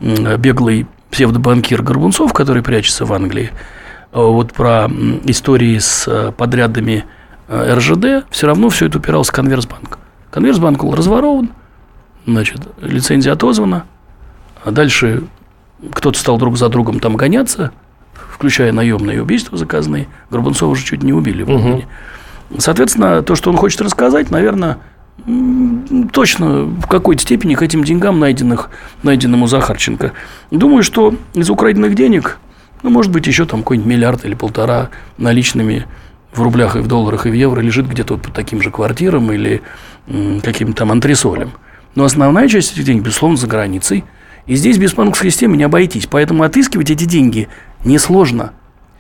беглый 0.01 0.87
псевдобанкир 1.13 1.83
Горбунцов, 1.83 2.33
который 2.33 2.63
прячется 2.63 3.05
в 3.05 3.13
Англии, 3.13 3.51
вот 4.13 4.53
про 4.53 4.89
истории 5.25 5.79
с 5.79 6.07
э, 6.07 6.33
подрядами 6.33 7.05
э, 7.49 7.75
РЖД, 7.75 8.27
все 8.31 8.47
равно 8.47 8.69
все 8.69 8.87
это 8.87 8.99
упиралось 8.99 9.29
в 9.29 9.33
Конверсбанк. 9.33 9.99
Конверсбанк 10.31 10.83
был 10.85 10.95
разворован, 10.95 11.51
значит, 12.27 12.61
лицензия 12.81 13.33
отозвана, 13.33 13.85
а 14.65 14.71
дальше 14.71 15.25
кто-то 15.93 16.19
стал 16.19 16.39
друг 16.39 16.57
за 16.57 16.69
другом 16.69 17.01
там 17.01 17.17
гоняться, 17.17 17.73
включая 18.15 18.73
наемные 18.73 19.23
убийства 19.23 19.59
заказанные. 19.59 20.09
Горбунцова 20.31 20.71
уже 20.71 20.85
чуть 20.85 21.03
не 21.03 21.13
убили. 21.13 21.43
Угу. 21.43 21.85
Соответственно, 22.59 23.23
то, 23.23 23.35
что 23.35 23.51
он 23.51 23.57
хочет 23.57 23.81
рассказать, 23.81 24.31
наверное, 24.31 24.79
точно 26.13 26.65
в 26.65 26.87
какой-то 26.87 27.23
степени 27.23 27.55
к 27.55 27.63
этим 27.63 27.85
деньгам, 27.85 28.21
найденных, 28.21 28.71
найденному 29.03 29.47
Захарченко. 29.47 30.13
Думаю, 30.51 30.83
что 30.83 31.15
из 31.35 31.51
украденных 31.51 31.95
денег 31.95 32.39
ну, 32.83 32.91
может 32.91 33.13
быть, 33.13 33.27
еще 33.27 33.47
там 33.47 33.61
какой-нибудь 33.61 33.91
миллиард 33.91 34.25
или 34.25 34.35
полтора 34.35 34.91
наличными 35.19 35.87
в 36.33 36.43
рублях 36.43 36.77
и 36.77 36.81
в 36.81 36.87
долларах 36.87 37.27
и 37.27 37.31
в 37.31 37.35
евро 37.35 37.61
лежит 37.61 37.87
где-то 37.87 38.15
вот 38.15 38.23
по 38.23 38.31
таким 38.31 38.63
же 38.63 38.71
квартирам 38.71 39.31
или 39.33 39.63
каким-то 40.43 40.75
там 40.75 40.93
антресолям. 40.93 41.53
Но 41.95 42.05
основная 42.05 42.49
часть 42.49 42.73
этих 42.73 42.85
денег, 42.85 43.03
безусловно, 43.03 43.37
за 43.37 43.47
границей. 43.47 44.05
И 44.47 44.57
здесь 44.57 44.79
без 44.79 44.95
банковской 44.95 45.31
системы 45.31 45.57
не 45.57 45.65
обойтись. 45.65 46.07
Поэтому 46.07 46.43
отыскивать 46.43 46.91
эти 46.91 47.05
деньги 47.05 47.49
несложно. 47.85 48.53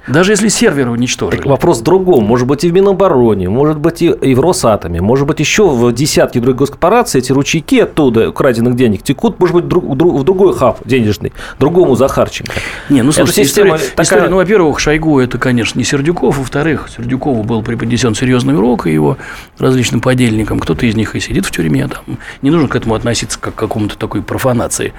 Даже 0.08 0.32
если 0.32 0.48
серверы 0.48 0.90
уничтожили. 0.90 1.38
Так 1.38 1.46
вопрос 1.46 1.80
в 1.80 1.82
другом. 1.84 2.24
Может 2.24 2.46
быть, 2.46 2.64
и 2.64 2.70
в 2.70 2.72
Минобороне, 2.72 3.48
может 3.48 3.78
быть, 3.78 4.02
и 4.02 4.34
в 4.34 4.40
Росатоме, 4.40 5.00
может 5.00 5.26
быть, 5.26 5.38
еще 5.38 5.68
в 5.68 5.92
десятки 5.92 6.38
других 6.38 6.58
госкорпораций 6.58 7.20
эти 7.20 7.32
ручейки 7.32 7.76
оттуда, 7.76 8.28
украденных 8.28 8.74
денег, 8.74 9.02
текут, 9.02 9.38
может 9.38 9.54
быть, 9.54 9.68
друг, 9.68 9.96
друг, 9.96 10.20
в 10.20 10.24
другой 10.24 10.54
хаб 10.54 10.80
денежный, 10.84 11.32
другому 11.60 11.94
Захарченко. 11.94 12.52
Не, 12.88 13.02
ну, 13.02 13.12
слушайте, 13.12 13.42
история, 13.42 13.78
такая... 13.78 14.04
история, 14.04 14.28
ну, 14.28 14.36
во-первых, 14.36 14.80
Шойгу– 14.80 15.20
это, 15.20 15.38
конечно, 15.38 15.78
не 15.78 15.84
Сердюков, 15.84 16.38
во-вторых, 16.38 16.88
Сердюкову 16.94 17.44
был 17.44 17.62
преподнесен 17.62 18.14
серьезный 18.14 18.56
урок 18.56 18.86
и 18.86 18.92
его 18.92 19.18
различным 19.58 20.00
подельникам. 20.00 20.58
Кто-то 20.58 20.84
из 20.84 20.96
них 20.96 21.14
и 21.14 21.20
сидит 21.20 21.46
в 21.46 21.50
тюрьме, 21.52 21.86
там. 21.86 22.18
не 22.42 22.50
нужно 22.50 22.68
к 22.68 22.74
этому 22.74 22.94
относиться 22.94 23.38
как 23.38 23.52
к 23.54 23.58
какому-то 23.58 23.96
такой 23.96 24.22
профанации. 24.22 24.92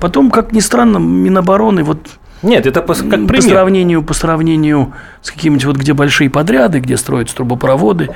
Потом, 0.00 0.30
как 0.30 0.52
ни 0.52 0.60
странно, 0.60 0.98
Минобороны, 0.98 1.82
вот 1.82 1.98
нет, 2.42 2.66
это 2.66 2.82
по, 2.82 2.94
как 2.94 3.08
пример. 3.08 3.36
По 3.36 3.42
сравнению, 3.42 4.02
по 4.02 4.14
сравнению 4.14 4.92
с 5.20 5.30
какими-нибудь 5.30 5.64
вот 5.64 5.76
где 5.76 5.92
большие 5.92 6.30
подряды, 6.30 6.80
где 6.80 6.96
строятся 6.96 7.36
трубопроводы. 7.36 8.10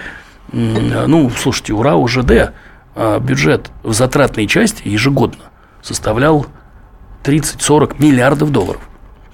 Ну, 0.53 1.31
слушайте, 1.31 1.73
ура, 1.73 1.97
УЖД, 1.97 2.53
а 2.95 3.19
бюджет 3.19 3.71
в 3.83 3.93
затратной 3.93 4.47
части 4.47 4.87
ежегодно 4.87 5.45
составлял 5.83 6.47
30-40 7.25 7.97
миллиардов 7.99 8.51
долларов. 8.51 8.81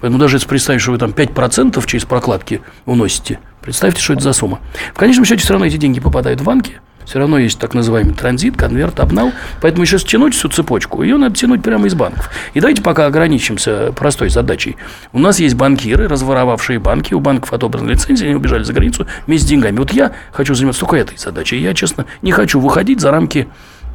Поэтому 0.00 0.18
даже 0.18 0.36
если 0.36 0.48
представить, 0.48 0.80
что 0.80 0.92
вы 0.92 0.98
там 0.98 1.10
5% 1.10 1.86
через 1.86 2.04
прокладки 2.04 2.60
уносите, 2.86 3.38
представьте, 3.60 4.00
что 4.00 4.14
это 4.14 4.22
за 4.22 4.32
сумма. 4.32 4.60
В 4.94 4.98
конечном 4.98 5.24
счете 5.24 5.42
все 5.42 5.52
равно 5.52 5.66
эти 5.66 5.76
деньги 5.76 6.00
попадают 6.00 6.40
в 6.40 6.44
банки– 6.44 6.80
все 7.04 7.18
равно 7.18 7.38
есть 7.38 7.58
так 7.58 7.74
называемый 7.74 8.14
транзит, 8.14 8.56
конверт, 8.56 9.00
обнал. 9.00 9.32
Поэтому 9.60 9.82
еще 9.82 9.98
тянуть 9.98 10.34
всю 10.34 10.48
цепочку, 10.48 11.02
ее 11.02 11.16
надо 11.16 11.34
тянуть 11.34 11.62
прямо 11.62 11.86
из 11.86 11.94
банков. 11.94 12.30
И 12.54 12.60
давайте 12.60 12.82
пока 12.82 13.06
ограничимся 13.06 13.92
простой 13.92 14.30
задачей. 14.30 14.76
У 15.12 15.18
нас 15.18 15.40
есть 15.40 15.54
банкиры, 15.54 16.08
разворовавшие 16.08 16.78
банки, 16.78 17.14
у 17.14 17.20
банков 17.20 17.52
отобраны 17.52 17.90
лицензии, 17.90 18.26
они 18.26 18.34
убежали 18.34 18.62
за 18.62 18.72
границу 18.72 19.06
вместе 19.26 19.46
с 19.46 19.50
деньгами. 19.50 19.78
Вот 19.78 19.92
я 19.92 20.12
хочу 20.32 20.54
заниматься 20.54 20.80
только 20.80 20.96
этой 20.96 21.18
задачей. 21.18 21.58
Я, 21.58 21.74
честно, 21.74 22.06
не 22.22 22.32
хочу 22.32 22.60
выходить 22.60 23.00
за 23.00 23.10
рамки 23.10 23.48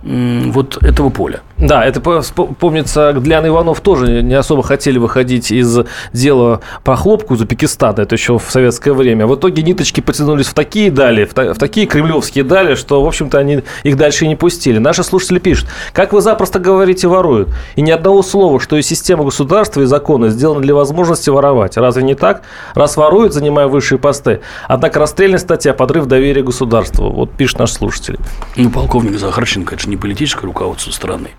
вот 0.07 0.81
этого 0.81 1.09
поля. 1.09 1.41
Да, 1.57 1.83
это 1.83 1.99
помнится, 2.01 3.13
Глян 3.13 3.47
Иванов 3.47 3.81
тоже 3.81 4.21
не 4.21 4.35
особо 4.35 4.61
хотели 4.61 4.99
выходить 4.99 5.51
из 5.51 5.79
дела 6.13 6.61
по 6.83 6.95
хлопку 6.95 7.33
из 7.33 7.41
Узбекистана, 7.41 8.01
это 8.01 8.15
еще 8.15 8.37
в 8.37 8.45
советское 8.49 8.93
время. 8.93 9.25
В 9.25 9.35
итоге 9.35 9.63
ниточки 9.63 10.01
потянулись 10.01 10.47
в 10.47 10.53
такие 10.53 10.91
дали, 10.91 11.25
в, 11.25 11.35
в 11.35 11.57
такие 11.57 11.87
кремлевские 11.87 12.43
дали, 12.43 12.75
что, 12.75 13.03
в 13.03 13.07
общем-то, 13.07 13.39
они 13.39 13.63
их 13.83 13.97
дальше 13.97 14.25
и 14.25 14.27
не 14.27 14.35
пустили. 14.35 14.77
Наши 14.77 15.03
слушатели 15.03 15.39
пишут, 15.39 15.67
как 15.93 16.13
вы 16.13 16.21
запросто 16.21 16.59
говорите, 16.59 17.07
воруют, 17.07 17.49
и 17.75 17.81
ни 17.81 17.91
одного 17.91 18.21
слова, 18.21 18.59
что 18.59 18.75
и 18.77 18.81
система 18.83 19.23
государства, 19.23 19.81
и 19.81 19.85
законы 19.85 20.29
сделаны 20.29 20.61
для 20.61 20.75
возможности 20.75 21.29
воровать. 21.29 21.75
Разве 21.77 22.03
не 22.03 22.13
так? 22.13 22.43
Раз 22.75 22.97
воруют, 22.97 23.33
занимая 23.33 23.67
высшие 23.67 23.97
посты. 23.97 24.41
Однако 24.67 24.99
расстрельная 24.99 25.39
статья 25.39 25.73
«Подрыв 25.73 26.05
доверия 26.05 26.43
государству». 26.43 27.09
Вот 27.09 27.31
пишет 27.31 27.59
наш 27.59 27.71
слушатель. 27.71 28.17
Ну, 28.55 28.69
полковник 28.69 29.17
Захарченко, 29.17 29.75
это 29.75 29.83
же 29.83 29.89
не 29.89 29.96
политическое 29.97 30.45
руководство 30.45 30.91
страны. 30.91 31.31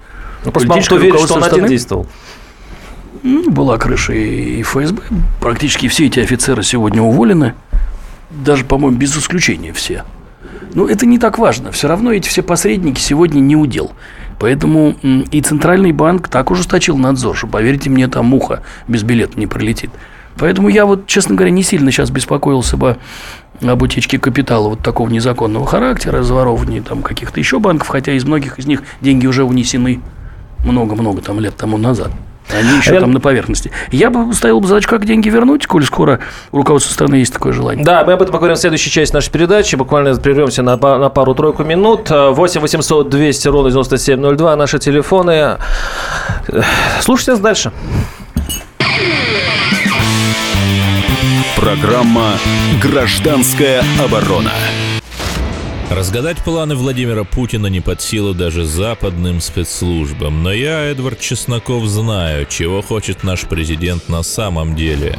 Ну, 0.44 0.52
просто 0.52 0.68
мало 0.68 0.80
кто 0.80 0.96
верит, 0.96 1.20
что 1.20 1.34
он 1.34 1.44
один 1.44 1.66
действовал. 1.66 2.06
Ну, 3.22 3.50
была 3.50 3.78
крыша 3.78 4.12
и 4.12 4.62
ФСБ. 4.62 5.02
Практически 5.40 5.88
все 5.88 6.06
эти 6.06 6.20
офицеры 6.20 6.62
сегодня 6.62 7.02
уволены. 7.02 7.54
Даже, 8.30 8.64
по-моему, 8.64 8.96
без 8.96 9.16
исключения 9.16 9.72
все. 9.72 10.04
Но 10.74 10.86
это 10.86 11.06
не 11.06 11.18
так 11.18 11.38
важно. 11.38 11.72
Все 11.72 11.88
равно 11.88 12.12
эти 12.12 12.28
все 12.28 12.42
посредники 12.42 13.00
сегодня 13.00 13.40
не 13.40 13.56
удел. 13.56 13.92
Поэтому 14.38 14.94
и 15.02 15.40
Центральный 15.40 15.92
банк 15.92 16.28
так 16.28 16.50
ужесточил 16.50 16.96
надзор, 16.96 17.36
что, 17.36 17.46
поверьте 17.46 17.90
мне, 17.90 18.06
там 18.06 18.26
муха 18.26 18.62
без 18.86 19.02
билета 19.02 19.38
не 19.38 19.46
пролетит. 19.46 19.90
Поэтому 20.38 20.68
я 20.68 20.86
вот, 20.86 21.06
честно 21.06 21.34
говоря, 21.34 21.50
не 21.50 21.62
сильно 21.62 21.90
сейчас 21.90 22.10
беспокоился 22.10 22.76
бы 22.76 22.96
об 23.60 23.82
утечке 23.82 24.18
капитала 24.18 24.68
вот 24.68 24.80
такого 24.80 25.08
незаконного 25.08 25.66
характера, 25.66 26.22
заворовывании 26.22 26.80
там 26.80 27.02
каких-то 27.02 27.40
еще 27.40 27.58
банков, 27.58 27.88
хотя 27.88 28.12
из 28.12 28.24
многих 28.24 28.58
из 28.58 28.66
них 28.66 28.82
деньги 29.00 29.26
уже 29.26 29.44
унесены 29.44 30.00
много-много 30.64 31.22
там 31.22 31.40
лет 31.40 31.56
тому 31.56 31.76
назад. 31.76 32.10
Они 32.50 32.78
еще 32.78 32.96
а 32.96 33.00
там 33.00 33.12
на 33.12 33.20
поверхности. 33.20 33.70
Я 33.90 34.10
бы 34.10 34.32
ставил 34.32 34.60
бы 34.60 34.66
задачу, 34.66 34.88
как 34.88 35.04
деньги 35.04 35.28
вернуть, 35.28 35.66
коль 35.66 35.84
скоро 35.84 36.20
у 36.50 36.56
руководства 36.56 36.92
страны 36.92 37.16
есть 37.16 37.32
такое 37.32 37.52
желание. 37.52 37.84
Да, 37.84 38.04
мы 38.04 38.14
об 38.14 38.22
этом 38.22 38.32
поговорим 38.32 38.56
в 38.56 38.58
следующей 38.58 38.90
части 38.90 39.12
нашей 39.12 39.30
передачи. 39.30 39.76
Буквально 39.76 40.16
прервемся 40.16 40.62
на, 40.62 40.76
на 40.76 41.08
пару-тройку 41.10 41.64
минут. 41.64 42.08
8 42.10 42.60
800 42.60 43.10
200 43.10 43.48
ровно 43.48 43.70
9702. 43.70 44.56
Наши 44.56 44.78
телефоны. 44.78 45.58
Слушайте 47.00 47.32
нас 47.32 47.40
дальше. 47.40 47.72
Программа 51.60 52.38
«Гражданская 52.80 53.82
оборона». 54.00 54.52
Разгадать 55.90 56.38
планы 56.44 56.76
Владимира 56.76 57.24
Путина 57.24 57.66
не 57.66 57.80
под 57.80 58.00
силу 58.00 58.32
даже 58.32 58.64
западным 58.64 59.40
спецслужбам, 59.40 60.44
но 60.44 60.52
я, 60.52 60.84
Эдвард 60.84 61.18
Чесноков, 61.18 61.84
знаю, 61.86 62.46
чего 62.46 62.80
хочет 62.80 63.24
наш 63.24 63.42
президент 63.42 64.08
на 64.08 64.22
самом 64.22 64.76
деле. 64.76 65.18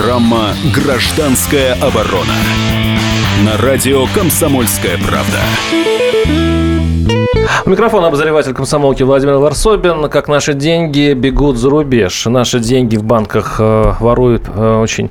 Программа 0.00 0.56
«Гражданская 0.74 1.74
оборона». 1.74 2.32
На 3.44 3.58
радио 3.58 4.06
«Комсомольская 4.14 4.96
правда». 4.96 5.42
У 7.64 7.70
микрофона 7.70 8.08
обозреватель 8.08 8.54
комсомолки 8.54 9.02
Владимир 9.02 9.34
Варсобин. 9.34 10.08
Как 10.08 10.26
наши 10.26 10.54
деньги 10.54 11.12
бегут 11.12 11.58
за 11.58 11.70
рубеж. 11.70 12.26
Наши 12.26 12.58
деньги 12.58 12.96
в 12.96 13.04
банках 13.04 13.56
э, 13.60 13.92
воруют 14.00 14.48
э, 14.48 14.80
очень 14.80 15.10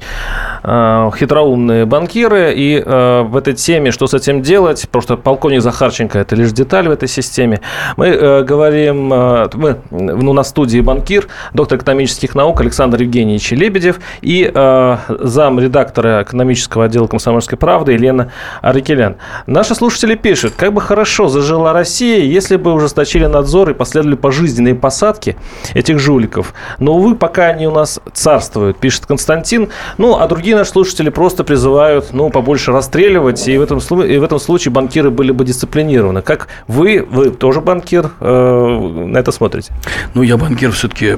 э, 0.64 1.12
хитроумные 1.18 1.86
банкиры. 1.86 2.54
И 2.54 2.84
э, 2.86 3.22
в 3.22 3.38
этой 3.38 3.54
теме, 3.54 3.92
что 3.92 4.08
с 4.08 4.14
этим 4.14 4.42
делать, 4.42 4.86
что 5.00 5.16
полковник 5.16 5.62
Захарченко– 5.62 6.20
это 6.20 6.36
лишь 6.36 6.52
деталь 6.52 6.90
в 6.90 6.92
этой 6.92 7.08
системе. 7.08 7.62
Мы 7.96 8.08
э, 8.08 8.44
говорим, 8.44 9.14
э, 9.14 9.48
мы, 9.54 9.78
ну, 9.92 10.34
на 10.34 10.44
студии 10.44 10.82
банкир, 10.82 11.28
доктор 11.54 11.78
экономических 11.78 12.36
наук 12.36 12.60
Александр 12.60 13.02
Евгеньевич 13.02 13.52
Лебедев 13.52 14.00
и 14.22 14.52
э, 14.54 14.98
зам 15.08 15.60
редактора 15.60 16.24
экономического 16.24 16.86
отдела 16.86 17.08
«Комсомольской 17.08 17.58
правды» 17.58 17.94
Елена 17.94 18.32
Арикелян. 18.62 19.16
Наши 19.46 19.76
слушатели 19.76 20.16
пишут, 20.16 20.54
как 20.58 20.74
бы 20.74 20.82
хорошо 20.82 21.30
зажила 21.30 21.72
Россия, 21.72 22.09
если 22.10 22.56
бы 22.56 22.74
ужесточили 22.74 23.26
надзор 23.26 23.72
и 23.72 23.74
последовали 23.74 24.16
пожизненные 24.16 24.76
посадки 24.76 25.36
этих 25.74 26.00
жуликов. 26.00 26.54
Но, 26.80 26.96
увы, 26.96 27.16
пока 27.16 27.48
они 27.48 27.68
у 27.68 27.72
нас 27.72 28.00
царствуют, 28.14 28.78
пишет 28.78 29.06
Константин. 29.06 29.70
Ну, 29.98 30.18
а 30.18 30.28
другие 30.28 30.56
наши 30.56 30.72
слушатели 30.72 31.10
просто 31.10 31.44
призывают, 31.44 32.14
ну, 32.14 32.30
побольше 32.30 32.72
расстреливать, 32.72 33.48
и 33.48 33.58
в 33.58 33.62
этом, 33.62 33.80
и 33.80 34.18
в 34.18 34.24
этом 34.24 34.40
случае 34.40 34.72
банкиры 34.72 35.12
были 35.12 35.32
бы 35.32 35.46
дисциплинированы. 35.46 36.22
Как 36.22 36.48
вы, 36.68 37.06
вы 37.10 37.32
тоже 37.32 37.62
банкир, 37.62 38.12
э, 38.20 39.06
на 39.08 39.18
это 39.18 39.32
смотрите? 39.32 39.74
Ну, 40.14 40.22
я 40.22 40.38
банкир 40.38 40.72
все-таки 40.72 41.18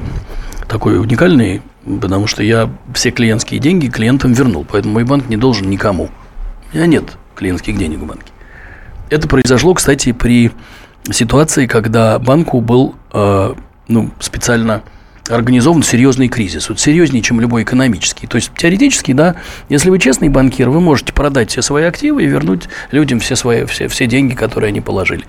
такой 0.68 1.00
уникальный, 1.00 1.62
потому 1.86 2.28
что 2.28 2.44
я 2.44 2.70
все 2.94 3.12
клиентские 3.12 3.60
деньги 3.60 3.88
клиентам 3.88 4.34
вернул, 4.34 4.66
поэтому 4.70 4.94
мой 4.94 5.04
банк 5.04 5.28
не 5.30 5.38
должен 5.38 5.70
никому. 5.70 6.10
У 6.72 6.78
меня 6.78 6.88
нет 6.88 7.04
клиентских 7.36 7.78
денег 7.78 8.00
в 8.00 8.06
банке. 8.06 8.31
Это 9.12 9.28
произошло, 9.28 9.74
кстати, 9.74 10.14
при 10.14 10.52
ситуации, 11.12 11.68
когда 11.68 12.18
банку 12.18 12.62
был 12.62 12.96
э, 13.12 13.54
ну, 13.90 14.10
специально 14.22 14.84
организован 15.28 15.84
серьезный 15.84 16.30
кризис. 16.30 16.70
Вот 16.70 16.80
серьезнее, 16.80 17.22
чем 17.22 17.42
любой 17.42 17.64
экономический. 17.64 18.26
То 18.26 18.38
есть, 18.38 18.54
теоретически, 18.56 19.12
да, 19.12 19.36
если 19.68 19.90
вы 19.90 20.00
честный 20.00 20.30
банкир, 20.30 20.70
вы 20.70 20.80
можете 20.80 21.12
продать 21.12 21.52
все 21.52 21.62
свои 21.62 21.84
активы 21.84 22.24
и 22.24 22.26
вернуть 22.26 22.70
людям 22.92 23.20
все, 23.20 23.36
свои, 23.36 23.66
все, 23.66 23.90
все 23.90 24.08
деньги, 24.08 24.34
которые 24.34 24.70
они 24.70 24.80
положили. 24.80 25.26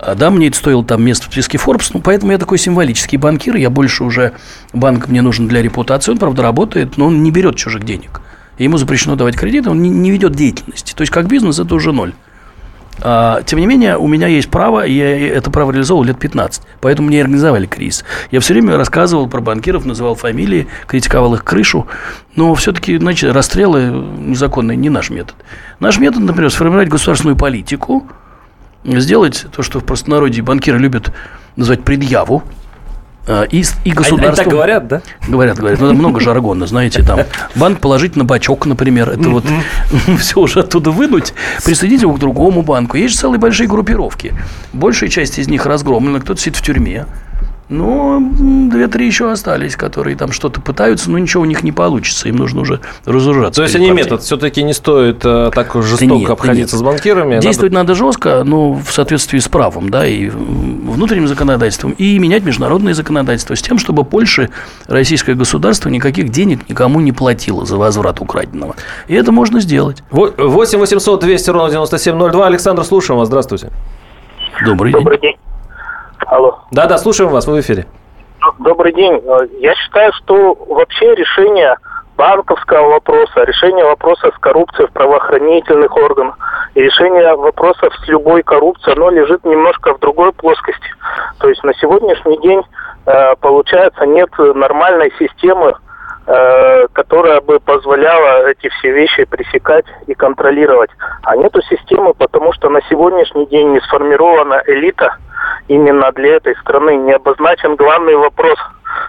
А 0.00 0.16
да, 0.16 0.32
мне 0.32 0.48
это 0.48 0.56
стоило 0.56 0.84
там 0.84 1.00
место 1.04 1.28
в 1.28 1.32
списке 1.32 1.56
Forbes, 1.56 1.92
ну, 1.94 2.00
поэтому 2.00 2.32
я 2.32 2.38
такой 2.38 2.58
символический 2.58 3.16
банкир, 3.16 3.54
я 3.54 3.70
больше 3.70 4.02
уже, 4.02 4.32
банк 4.72 5.06
мне 5.06 5.22
нужен 5.22 5.46
для 5.46 5.62
репутации, 5.62 6.10
он, 6.10 6.18
правда, 6.18 6.42
работает, 6.42 6.96
но 6.96 7.06
он 7.06 7.22
не 7.22 7.30
берет 7.30 7.54
чужих 7.54 7.84
денег. 7.84 8.20
Ему 8.58 8.76
запрещено 8.76 9.14
давать 9.14 9.36
кредиты, 9.36 9.70
он 9.70 9.82
не, 9.82 9.88
не 9.88 10.10
ведет 10.10 10.34
деятельности. 10.34 10.94
То 10.94 11.02
есть, 11.02 11.12
как 11.12 11.28
бизнес, 11.28 11.60
это 11.60 11.72
уже 11.76 11.92
ноль. 11.92 12.12
А, 13.00 13.42
тем 13.42 13.58
не 13.58 13.66
менее, 13.66 13.96
у 13.96 14.08
меня 14.08 14.26
есть 14.26 14.50
право, 14.50 14.84
и 14.84 14.92
я 14.92 15.28
это 15.28 15.50
право 15.50 15.70
реализовал 15.70 16.02
лет 16.02 16.18
15. 16.18 16.62
Поэтому 16.80 17.08
мне 17.08 17.20
организовали 17.20 17.66
кризис. 17.66 18.04
Я 18.30 18.40
все 18.40 18.54
время 18.54 18.76
рассказывал 18.76 19.28
про 19.28 19.40
банкиров, 19.40 19.84
называл 19.84 20.14
фамилии, 20.14 20.66
критиковал 20.86 21.34
их 21.34 21.44
крышу. 21.44 21.86
Но 22.34 22.54
все-таки, 22.54 22.98
значит, 22.98 23.32
расстрелы 23.32 23.90
незаконные 24.18 24.76
не 24.76 24.90
наш 24.90 25.10
метод. 25.10 25.36
Наш 25.80 25.98
метод, 25.98 26.22
например, 26.22 26.50
сформировать 26.50 26.88
государственную 26.88 27.36
политику, 27.36 28.06
сделать 28.84 29.46
то, 29.52 29.62
что 29.62 29.80
в 29.80 29.84
простонародье 29.84 30.42
банкиры 30.42 30.78
любят 30.78 31.12
называть 31.56 31.82
предъяву, 31.82 32.42
и, 33.50 33.62
и 33.84 33.90
государство... 33.90 34.26
Они, 34.26 34.36
так 34.36 34.48
говорят, 34.48 34.88
да? 34.88 35.02
Говорят, 35.26 35.58
говорят. 35.58 35.80
Ну, 35.80 35.92
много 35.92 36.20
жаргона, 36.20 36.66
знаете, 36.66 37.02
там. 37.02 37.20
Банк 37.54 37.80
положить 37.80 38.16
на 38.16 38.24
бачок, 38.24 38.66
например. 38.66 39.10
Это 39.10 39.28
вот 39.28 39.44
все 40.18 40.40
уже 40.40 40.60
оттуда 40.60 40.90
вынуть, 40.90 41.34
присоединить 41.64 42.02
его 42.02 42.14
к 42.14 42.18
другому 42.18 42.62
банку. 42.62 42.96
Есть 42.96 43.14
же 43.14 43.20
целые 43.20 43.38
большие 43.38 43.68
группировки. 43.68 44.34
Большая 44.72 45.10
часть 45.10 45.38
из 45.38 45.48
них 45.48 45.66
разгромлена, 45.66 46.20
кто-то 46.20 46.40
сидит 46.40 46.56
в 46.56 46.62
тюрьме. 46.62 47.06
Но 47.68 48.18
две-три 48.20 49.06
еще 49.06 49.30
остались, 49.30 49.76
которые 49.76 50.16
там 50.16 50.32
что-то 50.32 50.60
пытаются, 50.60 51.10
но 51.10 51.18
ничего 51.18 51.42
у 51.42 51.46
них 51.46 51.62
не 51.62 51.72
получится. 51.72 52.28
Им 52.28 52.36
нужно 52.36 52.62
уже 52.62 52.80
разоружаться. 53.04 53.60
То 53.60 53.62
есть 53.62 53.76
они 53.76 53.90
метод 53.90 54.22
все-таки 54.22 54.62
не 54.62 54.72
стоит 54.72 55.20
э, 55.24 55.50
так 55.54 55.74
жестоко 55.74 56.14
да 56.14 56.16
нет, 56.16 56.30
обходиться 56.30 56.76
нет. 56.76 56.80
с 56.80 56.82
банкирами? 56.82 57.40
Действовать 57.40 57.72
надо... 57.72 57.88
надо 57.88 57.94
жестко, 57.94 58.42
но 58.44 58.72
в 58.72 58.90
соответствии 58.90 59.38
с 59.38 59.48
правом, 59.48 59.90
да, 59.90 60.06
и 60.06 60.30
внутренним 60.30 61.28
законодательством, 61.28 61.92
и 61.92 62.18
менять 62.18 62.44
международное 62.44 62.94
законодательство 62.94 63.54
с 63.54 63.60
тем, 63.60 63.78
чтобы 63.78 64.04
Польша, 64.04 64.48
российское 64.86 65.34
государство, 65.34 65.90
никаких 65.90 66.30
денег 66.30 66.68
никому 66.68 67.00
не 67.00 67.12
платило 67.12 67.66
за 67.66 67.76
возврат 67.76 68.20
украденного. 68.20 68.76
И 69.08 69.14
это 69.14 69.30
можно 69.30 69.60
сделать. 69.60 70.02
8 70.10 70.78
800 70.78 71.20
200 71.20 71.50
ровно 71.50 71.70
9702. 71.70 72.46
Александр, 72.46 72.84
слушаем 72.84 73.18
вас. 73.18 73.28
Здравствуйте. 73.28 73.70
Добрый, 74.64 74.92
Добрый 74.92 75.20
день. 75.20 75.32
день. 75.32 75.47
Алло. 76.28 76.58
Да-да, 76.70 76.98
слушаем 76.98 77.30
вас, 77.30 77.46
вы 77.46 77.56
в 77.56 77.60
эфире. 77.60 77.86
Добрый 78.58 78.92
день. 78.92 79.14
Э, 79.14 79.46
я 79.60 79.74
считаю, 79.74 80.12
что 80.12 80.54
вообще 80.54 81.14
решение 81.14 81.76
банковского 82.16 82.90
вопроса 82.90 83.08
вопроса, 83.08 83.44
решение 83.44 83.84
вопроса 83.84 84.30
с 84.34 84.38
коррупцией 84.38 84.88
в 84.88 84.92
правоохранительных 84.92 85.96
органах 85.96 86.36
и 86.74 86.82
решение 86.82 87.34
вопросов 87.34 87.94
с 88.04 88.08
любой 88.08 88.42
коррупцией, 88.42 88.96
оно 88.96 89.10
лежит 89.10 89.44
немножко 89.44 89.94
в 89.94 90.00
другой 90.00 90.32
плоскости. 90.32 90.88
То 91.40 91.48
есть 91.48 91.62
на 91.64 91.72
сегодняшний 91.74 92.38
день, 92.40 92.62
э, 93.06 93.34
получается, 93.40 94.04
нет 94.04 94.30
нормальной 94.38 95.12
системы, 95.18 95.74
э, 96.26 96.86
которая 96.92 97.40
бы 97.40 97.60
позволяла 97.60 98.48
эти 98.50 98.68
все 98.68 98.92
вещи 98.92 99.24
пресекать 99.24 99.86
и 100.06 100.14
контролировать. 100.14 100.90
А 101.22 101.36
нету 101.36 101.62
системы, 101.62 102.14
потому 102.14 102.52
что 102.52 102.68
на 102.68 102.80
сегодняшний 102.90 103.46
день 103.46 103.72
не 103.72 103.80
сформирована 103.80 104.62
элита 104.66 105.16
именно 105.68 106.10
для 106.12 106.36
этой 106.36 106.56
страны, 106.56 106.96
не 106.96 107.12
обозначен 107.12 107.76
главный 107.76 108.16
вопрос, 108.16 108.58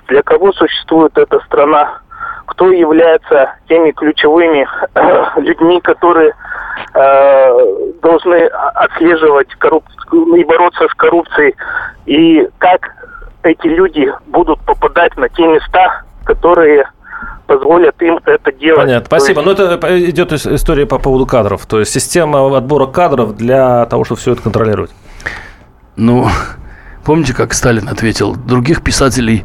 для 0.07 0.21
кого 0.21 0.51
существует 0.53 1.17
эта 1.17 1.39
страна, 1.45 2.01
кто 2.45 2.71
является 2.71 3.55
теми 3.67 3.91
ключевыми 3.91 4.67
э, 4.95 5.25
людьми, 5.41 5.79
которые 5.81 6.33
э, 6.93 7.95
должны 8.01 8.45
отслеживать 8.45 9.49
коррупцию 9.55 10.35
и 10.35 10.43
бороться 10.43 10.87
с 10.87 10.93
коррупцией, 10.95 11.55
и 12.05 12.47
как 12.57 12.81
эти 13.43 13.67
люди 13.67 14.11
будут 14.27 14.59
попадать 14.65 15.15
на 15.17 15.29
те 15.29 15.47
места, 15.47 16.03
которые 16.25 16.85
позволят 17.47 17.99
им 18.01 18.19
это 18.25 18.51
делать. 18.51 18.81
Понятно, 18.81 19.05
спасибо. 19.07 19.41
Есть... 19.41 19.59
Но 19.59 19.65
это 19.65 20.09
идет 20.09 20.33
история 20.33 20.85
по 20.85 20.99
поводу 20.99 21.25
кадров. 21.25 21.65
То 21.65 21.79
есть 21.79 21.91
система 21.91 22.55
отбора 22.55 22.85
кадров 22.85 23.35
для 23.35 23.85
того, 23.87 24.03
чтобы 24.03 24.19
все 24.19 24.33
это 24.33 24.43
контролировать. 24.43 24.91
Ну, 25.99 26.29
Помните, 27.03 27.33
как 27.33 27.53
Сталин 27.53 27.89
ответил, 27.89 28.35
других 28.35 28.81
писателей, 28.83 29.43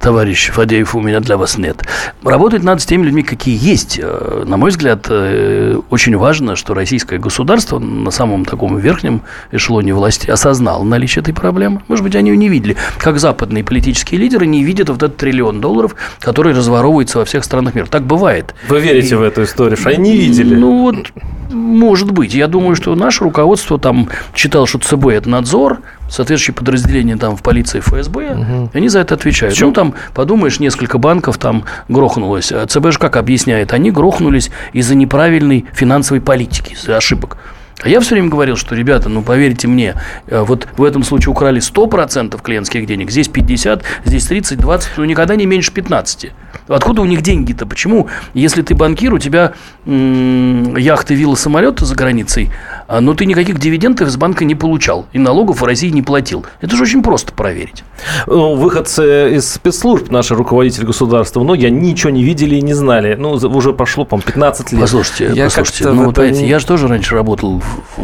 товарищ 0.00 0.50
Фадеев, 0.50 0.94
у 0.94 1.00
меня 1.00 1.20
для 1.20 1.36
вас 1.36 1.58
нет. 1.58 1.82
Работать 2.22 2.62
надо 2.62 2.80
с 2.80 2.86
теми 2.86 3.04
людьми, 3.04 3.22
какие 3.22 3.58
есть. 3.60 3.98
Э, 4.02 4.44
на 4.46 4.56
мой 4.56 4.70
взгляд, 4.70 5.06
э, 5.08 5.80
очень 5.90 6.16
важно, 6.16 6.56
что 6.56 6.74
российское 6.74 7.18
государство 7.18 7.78
на 7.78 8.10
самом 8.10 8.44
таком 8.44 8.78
верхнем 8.78 9.22
эшелоне 9.52 9.94
власти 9.94 10.30
осознало 10.30 10.84
наличие 10.84 11.22
этой 11.22 11.34
проблемы. 11.34 11.82
Может 11.88 12.04
быть, 12.04 12.14
они 12.14 12.30
ее 12.30 12.36
не 12.36 12.48
видели. 12.48 12.76
Как 12.98 13.18
западные 13.18 13.64
политические 13.64 14.20
лидеры 14.20 14.46
не 14.46 14.62
видят 14.62 14.88
вот 14.88 15.02
этот 15.02 15.16
триллион 15.16 15.60
долларов, 15.60 15.96
который 16.20 16.52
разворовывается 16.52 17.18
во 17.18 17.24
всех 17.24 17.44
странах 17.44 17.74
мира. 17.74 17.86
Так 17.86 18.04
бывает. 18.04 18.54
Вы 18.68 18.80
верите 18.80 19.14
И... 19.14 19.18
в 19.18 19.22
эту 19.22 19.44
историю, 19.44 19.76
что 19.76 19.90
они 19.90 20.10
не 20.10 20.16
видели? 20.16 20.54
Ну 20.54 20.82
вот, 20.82 21.12
может 21.50 22.10
быть. 22.10 22.34
Я 22.34 22.46
думаю, 22.46 22.76
что 22.76 22.94
наше 22.94 23.24
руководство 23.24 23.78
там 23.78 24.08
читало, 24.34 24.66
что 24.66 24.78
ЦБ– 24.78 25.06
это 25.08 25.28
надзор, 25.28 25.80
соответствующие 26.08 26.54
подразделения 26.54 27.16
там 27.16 27.36
в 27.36 27.42
полиции, 27.42 27.80
ФСБ, 27.80 28.32
угу. 28.32 28.70
они 28.72 28.88
за 28.88 29.00
это 29.00 29.14
отвечают. 29.14 29.58
Ну, 29.60 29.72
там, 29.72 29.85
подумаешь, 30.14 30.60
несколько 30.60 30.98
банков 30.98 31.38
там 31.38 31.64
грохнулось. 31.88 32.52
А 32.52 32.66
ЦБ 32.66 32.92
же 32.92 32.98
как 32.98 33.16
объясняет? 33.16 33.72
Они 33.72 33.90
грохнулись 33.90 34.50
из-за 34.72 34.94
неправильной 34.94 35.66
финансовой 35.72 36.20
политики, 36.20 36.74
из-за 36.74 36.96
ошибок. 36.96 37.38
А 37.82 37.88
я 37.90 38.00
все 38.00 38.14
время 38.14 38.28
говорил, 38.30 38.56
что, 38.56 38.74
ребята, 38.74 39.08
ну 39.10 39.20
поверьте 39.22 39.68
мне, 39.68 39.94
э, 40.28 40.40
вот 40.40 40.66
в 40.78 40.82
этом 40.82 41.02
случае 41.02 41.30
украли 41.32 41.60
100% 41.60 42.40
клиентских 42.40 42.86
денег, 42.86 43.10
здесь 43.10 43.28
50, 43.28 43.82
здесь 44.06 44.26
30, 44.26 44.58
20, 44.58 44.90
ну 44.96 45.04
никогда 45.04 45.36
не 45.36 45.44
меньше 45.44 45.70
15. 45.72 46.32
Откуда 46.68 47.02
у 47.02 47.04
них 47.04 47.20
деньги-то? 47.20 47.66
Почему, 47.66 48.08
если 48.32 48.62
ты 48.62 48.74
банкир, 48.74 49.12
у 49.12 49.18
тебя 49.18 49.52
м- 49.84 50.76
яхты, 50.76 51.14
виллы, 51.14 51.36
самолеты 51.36 51.84
за 51.84 51.94
границей, 51.94 52.50
а, 52.88 53.00
но 53.00 53.12
ты 53.14 53.26
никаких 53.26 53.58
дивидендов 53.60 54.08
из 54.08 54.16
банка 54.16 54.44
не 54.44 54.54
получал 54.54 55.06
и 55.12 55.18
налогов 55.18 55.60
в 55.60 55.64
России 55.64 55.90
не 55.90 56.02
платил? 56.02 56.46
Это 56.62 56.76
же 56.76 56.82
очень 56.84 57.02
просто 57.02 57.32
проверить. 57.32 57.84
Ну, 58.26 58.54
выходцы 58.54 59.36
из 59.36 59.52
спецслужб, 59.52 60.10
наши 60.10 60.34
руководители 60.34 60.86
государства, 60.86 61.40
многие 61.40 61.66
они 61.66 61.90
ничего 61.92 62.10
не 62.10 62.24
видели 62.24 62.56
и 62.56 62.62
не 62.62 62.72
знали. 62.74 63.16
Ну, 63.18 63.32
уже 63.32 63.72
прошло, 63.74 64.04
по 64.06 64.18
15 64.18 64.72
лет. 64.72 64.80
Послушайте, 64.80 65.30
я 65.34 65.44
послушайте, 65.44 65.90
ну, 65.90 66.04
вот, 66.06 66.14
понимаете, 66.14 66.48
я 66.48 66.58
же 66.58 66.66
тоже 66.66 66.88
раньше 66.88 67.14
работал 67.14 67.62
в, 67.96 68.00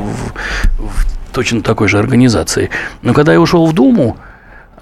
в, 0.78 1.06
точно 1.32 1.62
такой 1.62 1.88
же 1.88 1.98
организации. 1.98 2.70
Но 3.02 3.14
когда 3.14 3.32
я 3.32 3.40
ушел 3.40 3.66
в 3.66 3.72
Думу, 3.72 4.16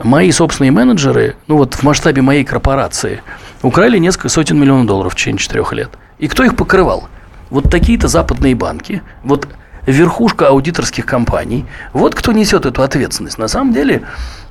мои 0.03 0.31
собственные 0.33 0.73
менеджеры, 0.73 1.37
ну 1.47 1.57
вот 1.57 1.75
в 1.75 1.83
масштабе 1.83 2.23
моей 2.23 2.45
корпорации, 2.45 3.23
украли 3.63 3.99
несколько 3.99 4.29
сотен 4.29 4.59
миллионов 4.59 4.87
долларов 4.87 5.13
в 5.13 5.17
течение 5.17 5.39
четырех 5.39 5.73
лет. 5.73 5.91
И 6.19 6.29
кто 6.29 6.45
их 6.45 6.57
покрывал? 6.57 7.09
Вот 7.51 7.71
такие-то 7.71 8.09
западные 8.09 8.55
банки, 8.55 9.03
вот 9.25 9.49
верхушка 9.87 10.49
аудиторских 10.49 11.07
компаний. 11.07 11.67
Вот 11.93 12.15
кто 12.15 12.33
несет 12.33 12.67
эту 12.67 12.83
ответственность. 12.83 13.39
На 13.39 13.49
самом 13.49 13.73
деле, 13.73 14.03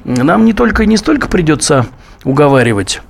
нам 0.04 0.46
не 0.46 0.54
только 0.54 0.86
не 0.86 0.98
столько 0.98 1.28
придется 1.28 1.86
уговаривать 2.24 3.02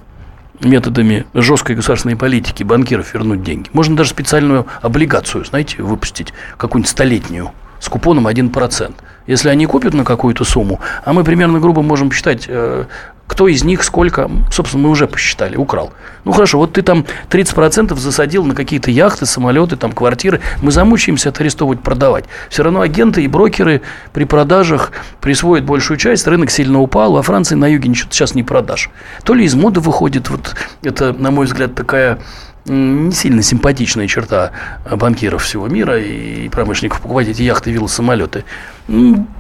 методами 0.62 1.26
жесткой 1.34 1.76
государственной 1.76 2.15
политики 2.15 2.63
банкиров 2.63 3.13
вернуть 3.13 3.43
деньги. 3.43 3.69
Можно 3.74 3.95
даже 3.95 4.12
специальную 4.12 4.67
облигацию, 4.82 5.45
знаете, 5.45 5.82
выпустить, 5.82 6.34
какую-нибудь 6.58 6.89
столетнюю, 6.89 7.52
с 7.80 7.89
купоном 7.89 8.28
1%. 8.28 8.94
Если 9.28 9.50
они 9.50 9.65
купят 9.65 9.94
на 9.94 10.04
какую-то 10.04 10.44
сумму, 10.44 10.80
а 11.06 11.13
мы 11.13 11.24
примерно 11.24 11.60
грубо 11.60 11.82
можем 11.82 12.10
посчитать, 12.10 12.46
э, 12.48 12.86
кто 13.30 13.48
из 13.48 13.63
них 13.63 13.84
сколько, 13.84 14.30
собственно, 14.52 14.84
мы 14.84 14.89
уже 14.89 15.08
посчитали, 15.08 15.56
украл. 15.56 15.94
Ну 16.26 16.32
хорошо, 16.32 16.58
вот 16.58 16.74
ты 16.74 16.82
там 16.82 17.06
30% 17.30 17.96
засадил 17.96 18.44
на 18.44 18.56
какие-то 18.56 18.89
яхты, 18.89 19.28
самолеты, 19.28 19.76
там 19.76 19.92
квартиры. 19.92 20.42
Мы 20.63 20.72
замучаемся 20.72 21.30
это 21.30 21.44
арестовывать, 21.44 21.82
продавать. 21.82 22.26
Все 22.50 22.63
равно 22.63 22.82
агенты 22.82 23.24
и 23.24 23.28
брокеры 23.28 23.84
при 24.13 24.24
продажах 24.24 24.92
присвоят 25.22 25.63
большую 25.63 25.98
часть. 25.98 26.26
Рынок 26.26 26.50
сильно 26.50 26.82
упал. 26.82 27.13
Во 27.13 27.22
Франции 27.22 27.54
на 27.54 27.68
юге 27.68 27.89
ничего 27.89 28.10
сейчас 28.12 28.34
не 28.34 28.42
продашь. 28.42 28.89
То 29.24 29.36
ли 29.36 29.46
из 29.46 29.54
моды 29.54 29.80
выходит, 29.80 30.30
вот 30.32 30.56
это, 30.82 31.13
на 31.13 31.30
мой 31.30 31.46
взгляд, 31.46 31.76
такая 31.76 32.20
не 32.69 33.12
сильно 33.12 33.41
симпатичная 33.41 34.08
черта 34.08 34.51
банкиров 34.89 35.43
всего 35.43 35.67
мира 35.67 35.99
и 35.99 36.49
промышленников 36.49 37.01
покупать 37.01 37.27
эти 37.27 37.41
яхты, 37.41 37.71
виллы, 37.71 37.89
самолеты. 37.89 38.45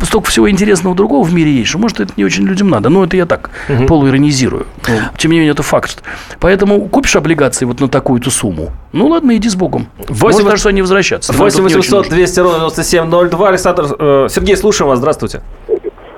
Столько 0.01 0.29
всего 0.29 0.49
интересного 0.49 0.95
другого 0.95 1.23
в 1.23 1.33
мире 1.33 1.51
есть, 1.51 1.69
что, 1.69 1.79
может, 1.79 1.99
это 1.99 2.13
не 2.17 2.25
очень 2.25 2.45
людям 2.45 2.69
надо. 2.69 2.89
Но 2.89 3.03
это 3.03 3.17
я 3.17 3.25
так 3.25 3.49
угу. 3.67 3.85
полуиронизирую. 3.85 4.67
Но, 4.87 4.95
тем 5.17 5.31
не 5.31 5.37
менее, 5.37 5.53
это 5.53 5.63
факт. 5.63 6.03
Поэтому 6.39 6.87
купишь 6.87 7.15
облигации 7.15 7.65
вот 7.65 7.79
на 7.79 7.87
такую-то 7.87 8.29
сумму. 8.29 8.71
Ну, 8.91 9.07
ладно, 9.07 9.35
иди 9.35 9.49
с 9.49 9.55
Богом. 9.55 9.87
8... 10.07 10.21
Может, 10.21 10.45
даже 10.45 10.57
что 10.57 10.69
они 10.69 10.81
возвращаться. 10.81 11.33
8 11.33 11.63
800 11.63 12.09
200 12.09 12.39
ровно 12.39 12.57
9702. 12.59 13.49
Александр, 13.49 13.85
э, 13.97 14.27
Сергей, 14.29 14.55
слушаем 14.55 14.89
вас. 14.89 14.99
Здравствуйте. 14.99 15.41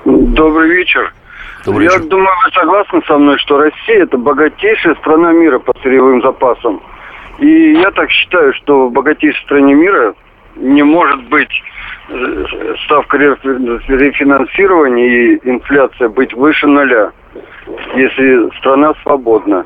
Добрый 0.06 0.70
вечер. 0.70 1.14
Добрый 1.66 1.86
Я 1.86 1.94
вечер. 1.94 2.10
думаю, 2.10 2.30
вы 2.44 2.52
согласны 2.60 3.02
со 3.08 3.18
мной, 3.18 3.38
что 3.38 3.58
Россия– 3.58 4.04
это 4.04 4.18
богатейшая 4.18 4.96
страна 4.96 5.32
мира 5.32 5.60
по 5.60 5.74
сырьевым 5.82 6.22
запасам. 6.22 6.82
И 7.42 7.74
я 7.74 7.92
так 7.92 8.10
считаю, 8.12 8.54
что 8.54 8.88
в 8.88 8.92
богатейшей 8.94 9.44
стране 9.44 9.74
мира 9.74 10.14
не 10.56 10.84
может 10.84 11.24
быть 11.28 11.50
э, 12.10 12.46
ставка 12.86 13.18
рефинансирования 13.18 15.08
и 15.08 15.40
инфляция 15.50 16.10
быть 16.10 16.34
выше 16.34 16.68
нуля, 16.68 17.12
если 17.96 18.56
страна 18.60 18.94
свободна. 19.02 19.66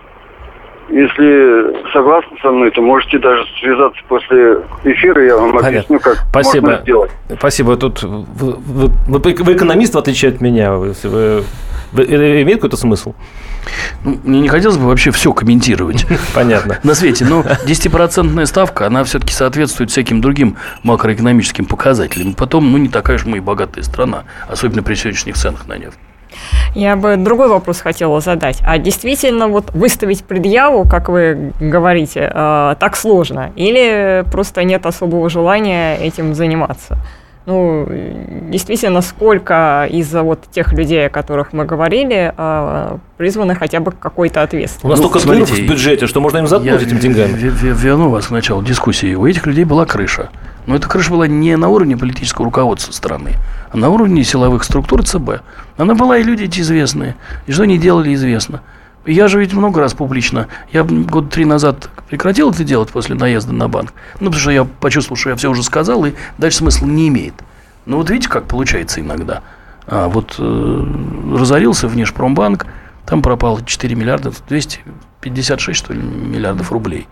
Если 0.88 1.92
согласны 1.92 2.38
со 2.42 2.52
мной, 2.52 2.72
то 2.72 2.82
можете 2.82 3.18
даже 3.18 3.44
связаться 3.60 4.02
после 4.08 4.62
эфира, 4.86 5.26
я 5.26 5.36
вам 5.36 5.52
Понятно. 5.52 5.68
объясню, 5.68 6.00
как 6.00 6.18
Спасибо. 6.30 6.68
можно 6.68 6.82
сделать. 6.84 7.12
Спасибо. 7.38 7.76
Тут 7.76 8.04
вы, 8.04 8.54
вы, 8.54 8.90
вы, 9.08 9.20
вы 9.20 9.54
экономист, 9.54 9.96
в 9.96 9.98
отличие 9.98 10.32
от 10.32 10.42
меня. 10.42 10.76
Вы, 10.76 10.94
вы, 11.04 11.44
это 12.04 12.42
имеет 12.44 12.60
какой-то 12.60 12.78
смысл? 12.78 13.14
Ну, 14.04 14.20
мне 14.24 14.42
не 14.42 14.48
хотелось 14.50 14.78
бы 14.78 14.86
вообще 14.86 15.12
все 15.12 15.34
комментировать. 15.34 16.06
Понятно. 16.34 16.80
На 16.84 16.96
свете. 16.96 17.26
Но 17.26 17.42
10% 17.42 18.46
ставка, 18.46 18.88
она 18.88 19.04
все-таки 19.04 19.34
соответствует 19.34 19.92
всяким 19.92 20.22
другим 20.22 20.58
макроэкономическим 20.84 21.66
показателям. 21.66 22.34
Потом, 22.34 22.72
ну, 22.72 22.78
не 22.78 22.90
такая 22.90 23.18
уж 23.18 23.26
мы 23.26 23.38
и 23.38 23.42
богатая 23.42 23.84
страна, 23.84 24.24
особенно 24.48 24.84
при 24.84 24.96
сегодняшних 24.96 25.36
ценах 25.36 25.68
на 25.68 25.78
нефть. 25.78 25.98
Я 26.74 26.96
бы 26.96 27.16
другой 27.18 27.48
вопрос 27.48 27.80
хотела 27.80 28.20
задать. 28.20 28.60
А 28.64 28.78
действительно 28.78 29.48
вот 29.48 29.74
выставить 29.74 30.24
предъяву, 30.26 30.88
как 30.88 31.10
вы 31.10 31.54
говорите, 31.60 32.30
э, 32.34 32.76
так 32.80 32.96
сложно? 32.98 33.52
Или 33.56 34.26
просто 34.32 34.64
нет 34.64 34.86
особого 34.86 35.30
желания 35.30 35.96
этим 35.96 36.36
заниматься? 36.36 36.98
Ну, 37.46 37.88
действительно, 38.50 39.02
сколько 39.02 39.88
из-за 39.92 40.24
вот 40.24 40.46
тех 40.52 40.74
людей, 40.74 41.08
о 41.08 41.10
которых 41.10 41.54
мы 41.54 41.66
говорили, 41.66 42.34
а, 42.38 42.98
призваны 43.18 43.54
хотя 43.54 43.80
бы 43.80 43.92
к 43.92 44.00
какой-то 44.00 44.42
ответственности. 44.42 44.86
У 44.86 44.90
нас 44.90 45.00
ну, 45.00 45.10
столько 45.10 45.20
смотрите, 45.20 45.54
в 45.54 45.70
бюджете, 45.70 46.08
что 46.08 46.22
можно 46.22 46.40
им 46.40 46.48
заткнуть 46.48 46.82
этим 46.82 46.98
деньгами. 46.98 47.38
Я 47.40 47.74
верну 47.74 48.10
вас 48.10 48.28
к 48.28 48.32
началу 48.32 48.64
дискуссии. 48.64 49.14
У 49.14 49.28
этих 49.28 49.46
людей 49.46 49.64
была 49.64 49.86
крыша. 49.86 50.30
Но 50.66 50.76
эта 50.76 50.88
крыша 50.88 51.12
была 51.12 51.28
не 51.28 51.56
на 51.56 51.70
уровне 51.70 51.96
политического 51.96 52.46
руководства 52.46 52.92
страны, 52.92 53.34
а 53.72 53.78
на 53.78 53.90
уровне 53.90 54.24
силовых 54.24 54.64
структур 54.64 55.04
ЦБ. 55.04 55.42
Она 55.78 55.94
была, 55.94 56.18
и 56.18 56.24
люди 56.24 56.46
эти 56.46 56.62
известные. 56.62 57.16
И 57.46 57.52
что 57.52 57.64
они 57.64 57.78
делали, 57.78 58.14
известно. 58.16 58.62
Я 59.06 59.28
же 59.28 59.40
ведь 59.40 59.54
много 59.54 59.82
раз 59.82 59.94
публично, 59.94 60.48
я 60.72 60.84
год 60.84 61.30
три 61.30 61.46
назад 61.46 61.90
прекратил 62.10 62.50
это 62.50 62.64
делать 62.64 62.90
после 62.90 63.14
наезда 63.14 63.54
на 63.54 63.68
банк, 63.68 63.94
ну, 64.20 64.28
потому 64.28 64.40
что 64.42 64.52
я 64.52 64.64
почувствовал, 64.64 65.18
что 65.18 65.30
я 65.30 65.36
все 65.36 65.50
уже 65.50 65.62
сказал, 65.62 66.06
и 66.06 66.14
дальше 66.40 66.60
смысла 66.60 66.88
не 66.88 67.10
имеет. 67.10 67.36
Ну, 67.86 67.98
вот 67.98 68.10
видите, 68.10 68.30
как 68.30 68.46
получается 68.46 69.02
иногда. 69.02 69.44
А 69.88 70.08
вот 70.08 70.36
э, 70.40 70.86
разорился 71.38 71.88
внешпромбанк, 71.88 72.66
там 73.06 73.22
пропало 73.22 73.64
4 73.64 73.96
миллиарда, 73.96 74.32
256, 74.48 75.78
что 75.78 75.94
ли, 75.94 76.02
миллиардов 76.02 76.72
рублей. 76.72 77.08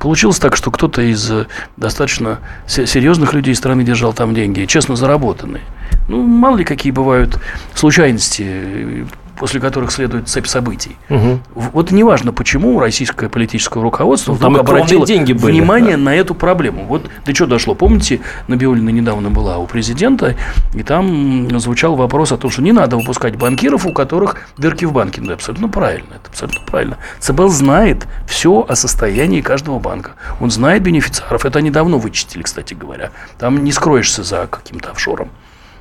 Получилось 0.00 0.38
так, 0.38 0.56
что 0.56 0.70
кто-то 0.70 1.02
из 1.02 1.30
э, 1.30 1.46
достаточно 1.76 2.38
серьезных 2.66 3.34
людей 3.34 3.54
страны 3.54 3.84
держал 3.84 4.14
там 4.14 4.34
деньги, 4.34 4.64
честно 4.64 4.96
заработанные. 4.96 5.62
Ну, 6.08 6.22
мало 6.22 6.56
ли 6.56 6.64
какие 6.64 6.90
бывают 6.90 7.38
случайности 7.74 9.06
после 9.42 9.58
которых 9.58 9.90
следует 9.90 10.28
цепь 10.28 10.46
событий. 10.46 10.96
Угу. 11.10 11.40
Вот 11.72 11.90
неважно, 11.90 12.32
почему 12.32 12.78
российское 12.78 13.28
политическое 13.28 13.82
руководство 13.82 14.34
вдруг 14.34 14.60
обратило 14.60 15.04
деньги 15.04 15.32
были, 15.32 15.54
внимание 15.54 15.96
да. 15.96 16.02
на 16.04 16.14
эту 16.14 16.36
проблему. 16.36 16.84
Вот 16.86 17.10
до 17.26 17.34
чего 17.34 17.48
дошло. 17.48 17.74
Помните, 17.74 18.20
Набиулина 18.46 18.90
недавно 18.90 19.30
была 19.30 19.58
у 19.58 19.66
президента, 19.66 20.36
и 20.74 20.84
там 20.84 21.58
звучал 21.58 21.96
вопрос 21.96 22.30
о 22.30 22.36
том, 22.36 22.52
что 22.52 22.62
не 22.62 22.70
надо 22.70 22.96
выпускать 22.96 23.34
банкиров, 23.34 23.84
у 23.84 23.92
которых 23.92 24.36
дырки 24.58 24.84
в 24.84 24.92
банке. 24.92 25.20
Ну, 25.20 25.32
абсолютно 25.32 25.68
правильно. 25.68 26.14
Это 26.14 26.30
абсолютно 26.30 26.64
правильно. 26.64 26.98
ЦБЛ 27.18 27.48
знает 27.48 28.06
все 28.28 28.64
о 28.68 28.76
состоянии 28.76 29.40
каждого 29.40 29.80
банка. 29.80 30.12
Он 30.40 30.52
знает 30.52 30.84
бенефициаров. 30.84 31.44
Это 31.44 31.58
они 31.58 31.70
давно 31.70 31.98
вычистили, 31.98 32.44
кстати 32.44 32.74
говоря. 32.74 33.10
Там 33.40 33.64
не 33.64 33.72
скроешься 33.72 34.22
за 34.22 34.46
каким-то 34.46 34.92
офшором. 34.92 35.30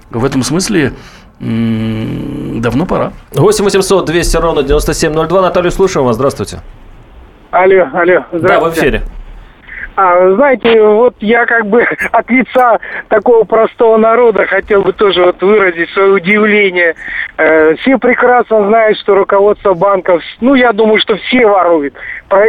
В 0.09 0.25
этом 0.25 0.43
смысле 0.43 0.93
давно 1.41 2.85
пора. 2.85 3.13
8 3.31 3.65
800 3.65 4.05
200 4.05 4.37
ровно 4.37 4.63
9702. 4.63 5.41
Наталью, 5.41 5.71
слушаем 5.71 6.05
вас. 6.05 6.15
Здравствуйте. 6.15 6.59
Алло, 7.51 7.87
алло. 7.93 8.25
Да, 8.31 8.59
в 8.59 8.69
эфире. 8.73 9.03
А, 9.95 10.33
знаете, 10.35 10.81
вот 10.81 11.15
я 11.19 11.45
как 11.45 11.65
бы 11.67 11.83
от 12.11 12.29
лица 12.29 12.79
такого 13.09 13.43
простого 13.43 13.97
народа 13.97 14.45
хотел 14.45 14.81
бы 14.83 14.93
тоже 14.93 15.23
вот 15.23 15.41
выразить 15.41 15.89
свое 15.91 16.13
удивление. 16.13 16.95
Э, 17.37 17.75
все 17.75 17.97
прекрасно 17.97 18.65
знают, 18.67 18.97
что 18.99 19.15
руководство 19.15 19.73
банков, 19.73 20.21
ну, 20.39 20.55
я 20.55 20.71
думаю, 20.71 20.99
что 20.99 21.17
все 21.17 21.45
воруют. 21.45 21.93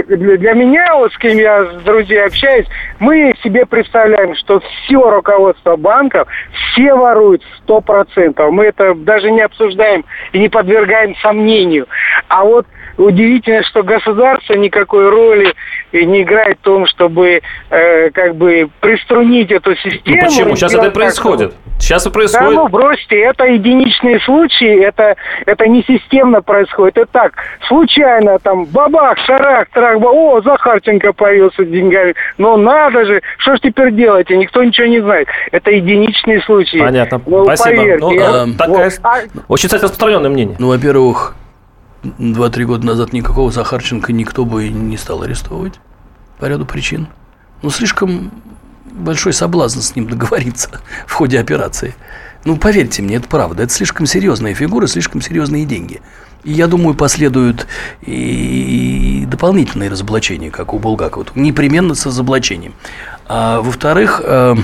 Для 0.08 0.52
меня, 0.54 0.94
вот 0.94 1.12
с 1.12 1.18
кем 1.18 1.36
я 1.36 1.64
с 1.64 1.82
друзьями 1.82 2.26
общаюсь, 2.26 2.66
мы 3.00 3.34
себе 3.42 3.66
представляем, 3.66 4.36
что 4.36 4.60
все 4.60 5.10
руководство 5.10 5.76
банков, 5.76 6.28
все 6.52 6.94
воруют 6.94 7.42
сто 7.58 7.80
процентов. 7.80 8.52
Мы 8.52 8.66
это 8.66 8.94
даже 8.94 9.30
не 9.32 9.40
обсуждаем 9.40 10.04
и 10.32 10.38
не 10.38 10.48
подвергаем 10.48 11.16
сомнению. 11.16 11.88
А 12.28 12.44
вот 12.44 12.66
удивительно, 12.96 13.62
что 13.64 13.82
государство 13.82 14.54
никакой 14.54 15.08
роли 15.08 15.54
не 15.92 16.22
играет 16.22 16.58
в 16.58 16.62
том, 16.62 16.86
чтобы 16.86 17.40
э, 17.70 18.10
как 18.10 18.36
бы 18.36 18.68
приструнить 18.80 19.50
эту 19.50 19.74
систему. 19.76 20.16
Ну 20.20 20.28
почему? 20.28 20.56
Сейчас 20.56 20.74
это 20.74 20.90
происходит. 20.90 21.54
Сейчас 21.78 22.02
это 22.02 22.10
происходит. 22.10 22.48
Да, 22.48 22.54
ну 22.54 22.68
бросьте, 22.68 23.18
это 23.18 23.44
единичные 23.44 24.20
случаи, 24.20 24.84
это, 24.84 25.16
это 25.46 25.66
не 25.66 25.82
системно 25.82 26.40
происходит. 26.40 26.96
Это 26.96 27.12
так, 27.12 27.32
случайно 27.66 28.38
там 28.38 28.66
бабах, 28.66 29.18
шарах, 29.26 29.68
трах, 29.70 29.98
о, 30.00 30.40
Захарченко 30.42 31.12
появился 31.12 31.64
с 31.64 31.68
деньгами. 31.68 32.14
Но 32.38 32.56
надо 32.56 33.04
же, 33.04 33.20
что 33.38 33.56
ж 33.56 33.60
теперь 33.60 33.92
делать? 33.92 34.30
И 34.30 34.36
никто 34.36 34.62
ничего 34.62 34.86
не 34.86 35.00
знает. 35.00 35.28
Это 35.50 35.70
единичные 35.70 36.40
случаи. 36.42 36.78
Понятно. 36.78 37.20
Ну, 37.26 37.44
Спасибо. 37.44 37.76
Поверьте, 37.76 37.98
ну, 38.00 38.12
я, 38.12 38.44
э, 38.44 38.56
такая, 38.56 38.90
вот, 38.90 39.00
а... 39.02 39.14
Очень, 39.48 39.66
кстати, 39.66 39.82
распространенное 39.82 40.30
мнение. 40.30 40.56
Ну, 40.58 40.68
во-первых, 40.68 41.34
Два-три 42.02 42.64
года 42.64 42.84
назад 42.84 43.12
никакого 43.12 43.52
Захарченко 43.52 44.12
никто 44.12 44.44
бы 44.44 44.68
не 44.68 44.96
стал 44.96 45.22
арестовывать 45.22 45.78
по 46.38 46.46
ряду 46.46 46.66
причин. 46.66 47.06
Ну, 47.62 47.70
слишком 47.70 48.32
большой 48.84 49.32
соблазн 49.32 49.80
с 49.80 49.94
ним 49.94 50.08
договориться 50.08 50.80
в 51.06 51.12
ходе 51.12 51.38
операции. 51.38 51.94
Ну, 52.44 52.56
поверьте 52.56 53.02
мне, 53.02 53.16
это 53.16 53.28
правда. 53.28 53.62
Это 53.62 53.72
слишком 53.72 54.06
серьезная 54.06 54.54
фигура, 54.54 54.88
слишком 54.88 55.20
серьезные 55.20 55.64
деньги. 55.64 56.00
И 56.42 56.52
я 56.52 56.66
думаю, 56.66 56.96
последуют 56.96 57.68
и 58.00 59.24
дополнительные 59.28 59.88
разоблачения, 59.88 60.50
как 60.50 60.74
у 60.74 60.80
Булгакова. 60.80 61.26
Непременно 61.36 61.94
с 61.94 62.04
разоблачением. 62.04 62.74
А 63.28 63.60
во-вторых, 63.60 64.20
э, 64.24 64.56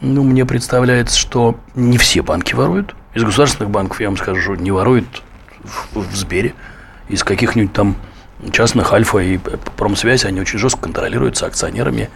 ну, 0.00 0.22
мне 0.24 0.46
представляется, 0.46 1.18
что 1.18 1.58
не 1.74 1.98
все 1.98 2.22
банки 2.22 2.54
воруют. 2.54 2.94
Из 3.12 3.22
государственных 3.22 3.70
банков, 3.70 4.00
я 4.00 4.08
вам 4.08 4.16
скажу, 4.16 4.54
не 4.54 4.70
воруют 4.70 5.22
в, 5.64 6.00
в 6.00 6.16
Сбере, 6.16 6.54
из 7.08 7.24
каких-нибудь 7.24 7.72
там 7.72 7.96
частных 8.52 8.92
Альфа 8.92 9.18
и 9.18 9.38
Промсвязь, 9.76 10.24
они 10.24 10.40
очень 10.40 10.58
жестко 10.58 10.82
контролируются 10.82 11.46
акционерами. 11.46 12.10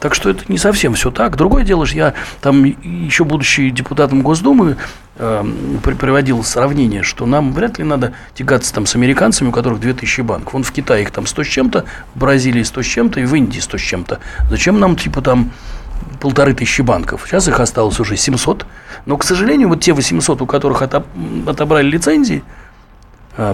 Так 0.00 0.16
что 0.16 0.30
это 0.30 0.42
не 0.48 0.58
совсем 0.58 0.94
все 0.94 1.12
так. 1.12 1.36
Другое 1.36 1.62
дело, 1.62 1.86
что 1.86 1.96
я 1.96 2.14
там 2.40 2.64
еще 2.64 3.22
будучи 3.24 3.70
депутатом 3.70 4.22
Госдумы 4.22 4.76
э, 5.16 5.44
приводил 5.84 6.42
сравнение, 6.42 7.04
что 7.04 7.24
нам 7.24 7.52
вряд 7.52 7.78
ли 7.78 7.84
надо 7.84 8.12
тягаться 8.34 8.74
там 8.74 8.84
с 8.84 8.96
американцами, 8.96 9.50
у 9.50 9.52
которых 9.52 9.78
2000 9.78 10.22
банков. 10.22 10.54
Вон 10.54 10.64
в 10.64 10.72
Китае 10.72 11.04
их 11.04 11.12
там 11.12 11.24
100 11.24 11.44
с 11.44 11.46
чем-то, 11.46 11.84
в 12.16 12.18
Бразилии 12.18 12.64
100 12.64 12.82
с 12.82 12.86
чем-то 12.86 13.20
и 13.20 13.24
в 13.24 13.34
Индии 13.36 13.60
100 13.60 13.78
с 13.78 13.80
чем-то. 13.80 14.18
Зачем 14.50 14.80
нам 14.80 14.96
типа 14.96 15.22
там 15.22 15.52
полторы 16.18 16.52
тысячи 16.52 16.82
банков? 16.82 17.26
Сейчас 17.28 17.46
их 17.46 17.60
осталось 17.60 18.00
уже 18.00 18.16
700. 18.16 18.66
Но, 19.06 19.16
к 19.16 19.22
сожалению, 19.22 19.68
вот 19.68 19.82
те 19.82 19.92
800, 19.92 20.42
у 20.42 20.46
которых 20.46 20.82
отобрали 20.82 21.88
лицензии– 21.88 22.42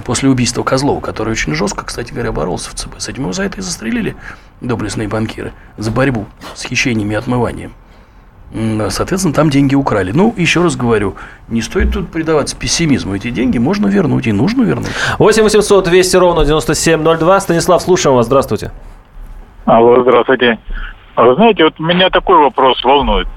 после 0.04 0.28
убийства 0.28 0.62
Козлова, 0.62 1.00
который 1.00 1.30
очень 1.30 1.54
жестко, 1.54 1.84
кстати 1.84 2.12
говоря, 2.12 2.32
боролся 2.32 2.70
в 2.70 2.74
ЦБ. 2.74 2.98
С 2.98 3.08
этим 3.08 3.22
его 3.22 3.32
за 3.32 3.44
это 3.44 3.58
и 3.58 3.60
застрелили 3.60 4.16
доблестные 4.60 5.08
банкиры 5.08 5.52
за 5.76 5.90
борьбу 5.90 6.26
с 6.54 6.64
хищениями 6.64 7.12
и 7.14 7.16
отмыванием. 7.16 7.72
Соответственно, 8.88 9.34
там 9.34 9.50
деньги 9.50 9.74
украли. 9.74 10.10
Ну, 10.10 10.34
еще 10.36 10.62
раз 10.62 10.74
говорю, 10.74 11.16
не 11.48 11.60
стоит 11.60 11.92
тут 11.92 12.10
предаваться 12.10 12.56
пессимизму. 12.56 13.14
Эти 13.14 13.30
деньги 13.30 13.58
можно 13.58 13.88
вернуть 13.88 14.26
и 14.26 14.32
нужно 14.32 14.62
вернуть. 14.62 14.88
8 15.18 15.42
800 15.42 15.84
200 15.84 16.16
ровно 16.16 16.44
9702. 16.46 17.40
Станислав, 17.40 17.82
слушаем 17.82 18.16
вас. 18.16 18.24
Здравствуйте. 18.26 18.72
Алло, 19.66 20.02
здравствуйте. 20.02 20.58
Вы 21.14 21.34
знаете, 21.34 21.64
вот 21.64 21.78
меня 21.78 22.08
такой 22.08 22.38
вопрос 22.38 22.82
волнует. 22.82 23.28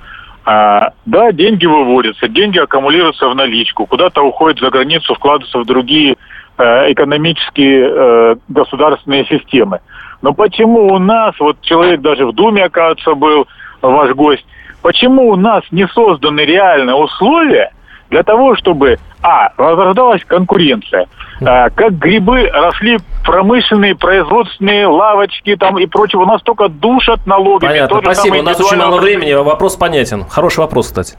А, 0.43 0.93
да, 1.05 1.31
деньги 1.31 1.65
выводятся, 1.65 2.27
деньги 2.27 2.57
аккумулируются 2.57 3.27
в 3.29 3.35
наличку, 3.35 3.85
куда-то 3.85 4.21
уходят 4.21 4.59
за 4.59 4.71
границу, 4.71 5.13
вкладываются 5.13 5.59
в 5.59 5.65
другие 5.65 6.15
э, 6.57 6.91
экономические 6.91 7.89
э, 7.89 8.35
государственные 8.47 9.25
системы. 9.25 9.81
Но 10.21 10.33
почему 10.33 10.93
у 10.93 10.97
нас, 10.97 11.35
вот 11.39 11.61
человек 11.61 12.01
даже 12.01 12.25
в 12.25 12.33
Думе, 12.33 12.65
оказывается, 12.65 13.13
был 13.13 13.47
ваш 13.81 14.11
гость, 14.11 14.45
почему 14.81 15.29
у 15.29 15.35
нас 15.35 15.63
не 15.71 15.87
созданы 15.87 16.41
реальные 16.41 16.95
условия 16.95 17.71
для 18.09 18.23
того, 18.23 18.55
чтобы, 18.55 18.97
а, 19.21 19.51
возрождалась 19.57 20.23
конкуренция, 20.25 21.07
а, 21.41 21.69
как 21.69 21.97
грибы 21.97 22.49
росли 22.51 22.97
промышленные, 23.23 23.95
производственные, 23.95 24.87
лавочки 24.87 25.55
там 25.55 25.77
и 25.79 25.85
прочее. 25.85 26.21
У 26.21 26.25
нас 26.25 26.41
только 26.41 26.69
душат 26.69 27.25
налогами. 27.25 27.69
Понятно, 27.69 27.99
спасибо. 28.01 28.35
У 28.35 28.41
нас 28.41 28.59
очень 28.59 28.77
мало 28.77 28.99
времени. 28.99 29.33
Вопрос 29.33 29.75
понятен. 29.75 30.25
Хороший 30.29 30.59
вопрос, 30.59 30.87
кстати. 30.87 31.17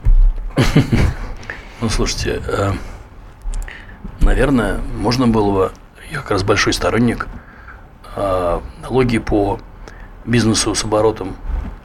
Ну, 1.80 1.88
слушайте, 1.88 2.40
э, 2.46 2.70
наверное, 4.20 4.78
можно 4.96 5.26
было 5.26 5.50
бы, 5.50 5.72
я 6.12 6.18
как 6.18 6.30
раз 6.30 6.44
большой 6.44 6.74
сторонник, 6.74 7.26
э, 8.14 8.60
налоги 8.82 9.18
по 9.18 9.58
бизнесу 10.24 10.76
с 10.76 10.84
оборотом 10.84 11.34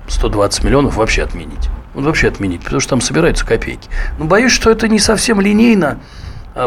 120 0.08 0.64
миллионов 0.64 0.98
вообще 0.98 1.24
отменить. 1.24 1.70
Вот 1.96 2.06
вообще 2.06 2.28
отменить, 2.28 2.64
потому 2.64 2.80
что 2.80 2.92
там 2.92 3.02
собираются 3.02 3.44
копейки. 3.44 3.90
Но 4.20 4.26
боюсь, 4.26 4.52
что 4.52 4.70
это 4.70 4.88
не 4.88 5.00
совсем 5.00 5.42
линейно 5.42 6.00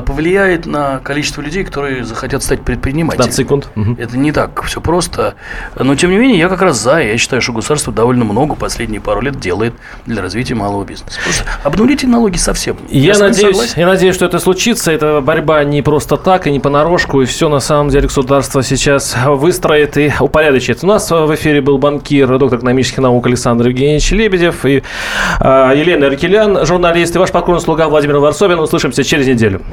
повлияет 0.01 0.67
на 0.67 0.99
количество 1.01 1.43
людей, 1.43 1.65
которые 1.65 2.05
захотят 2.05 2.43
стать 2.43 2.63
предпринимателями. 2.63 3.27
15 3.27 3.37
секунд. 3.37 3.69
Это 3.99 4.17
не 4.17 4.33
так 4.33 4.63
все 4.65 4.81
просто. 4.81 5.35
Но, 5.79 5.95
тем 5.97 6.11
не 6.11 6.19
менее, 6.19 6.39
я 6.39 6.49
как 6.49 6.63
раз 6.63 6.79
за. 6.81 6.99
Я 6.99 7.19
считаю, 7.19 7.43
что 7.43 7.53
государство 7.53 7.93
довольно 7.93 8.25
много 8.25 8.55
последние 8.55 9.01
пару 9.01 9.21
лет 9.21 9.39
делает 9.41 9.75
для 10.07 10.23
развития 10.23 10.55
малого 10.55 10.85
бизнеса. 10.85 11.19
Просто 11.23 11.45
обнулите 11.65 12.07
налоги 12.07 12.37
совсем. 12.37 12.77
Я, 12.89 13.15
я 13.15 13.19
надеюсь, 13.19 13.75
я 13.77 13.87
надеюсь, 13.87 14.15
что 14.15 14.27
это 14.27 14.39
случится. 14.39 14.93
Это 14.93 15.21
борьба 15.21 15.65
не 15.65 15.83
просто 15.83 16.17
так 16.17 16.47
и 16.47 16.51
не 16.51 16.61
понарошку. 16.61 17.23
И 17.23 17.25
все, 17.25 17.49
на 17.49 17.61
самом 17.61 17.89
деле, 17.91 18.07
государство 18.07 18.63
сейчас 18.63 19.17
выстроит 19.27 19.97
и 19.97 20.13
упорядочит. 20.21 20.83
У 20.83 20.87
нас 20.87 21.11
в 21.11 21.35
эфире 21.35 21.61
был 21.61 21.79
банкир, 21.79 22.39
доктор 22.39 22.59
экономических 22.59 22.99
наук 22.99 23.27
Александр 23.27 23.69
Евгеньевич 23.69 24.11
Лебедев 24.13 24.65
и 24.65 24.83
э, 25.41 25.73
Елена 25.77 26.07
Аркелян, 26.07 26.67
журналист, 26.67 27.17
и 27.17 27.19
ваш 27.19 27.31
покорный 27.31 27.61
слуга 27.61 27.89
Владимир 27.89 28.19
Варсобин. 28.19 28.59
Услышимся 28.59 29.05
через 29.05 29.27
неделю. 29.27 29.63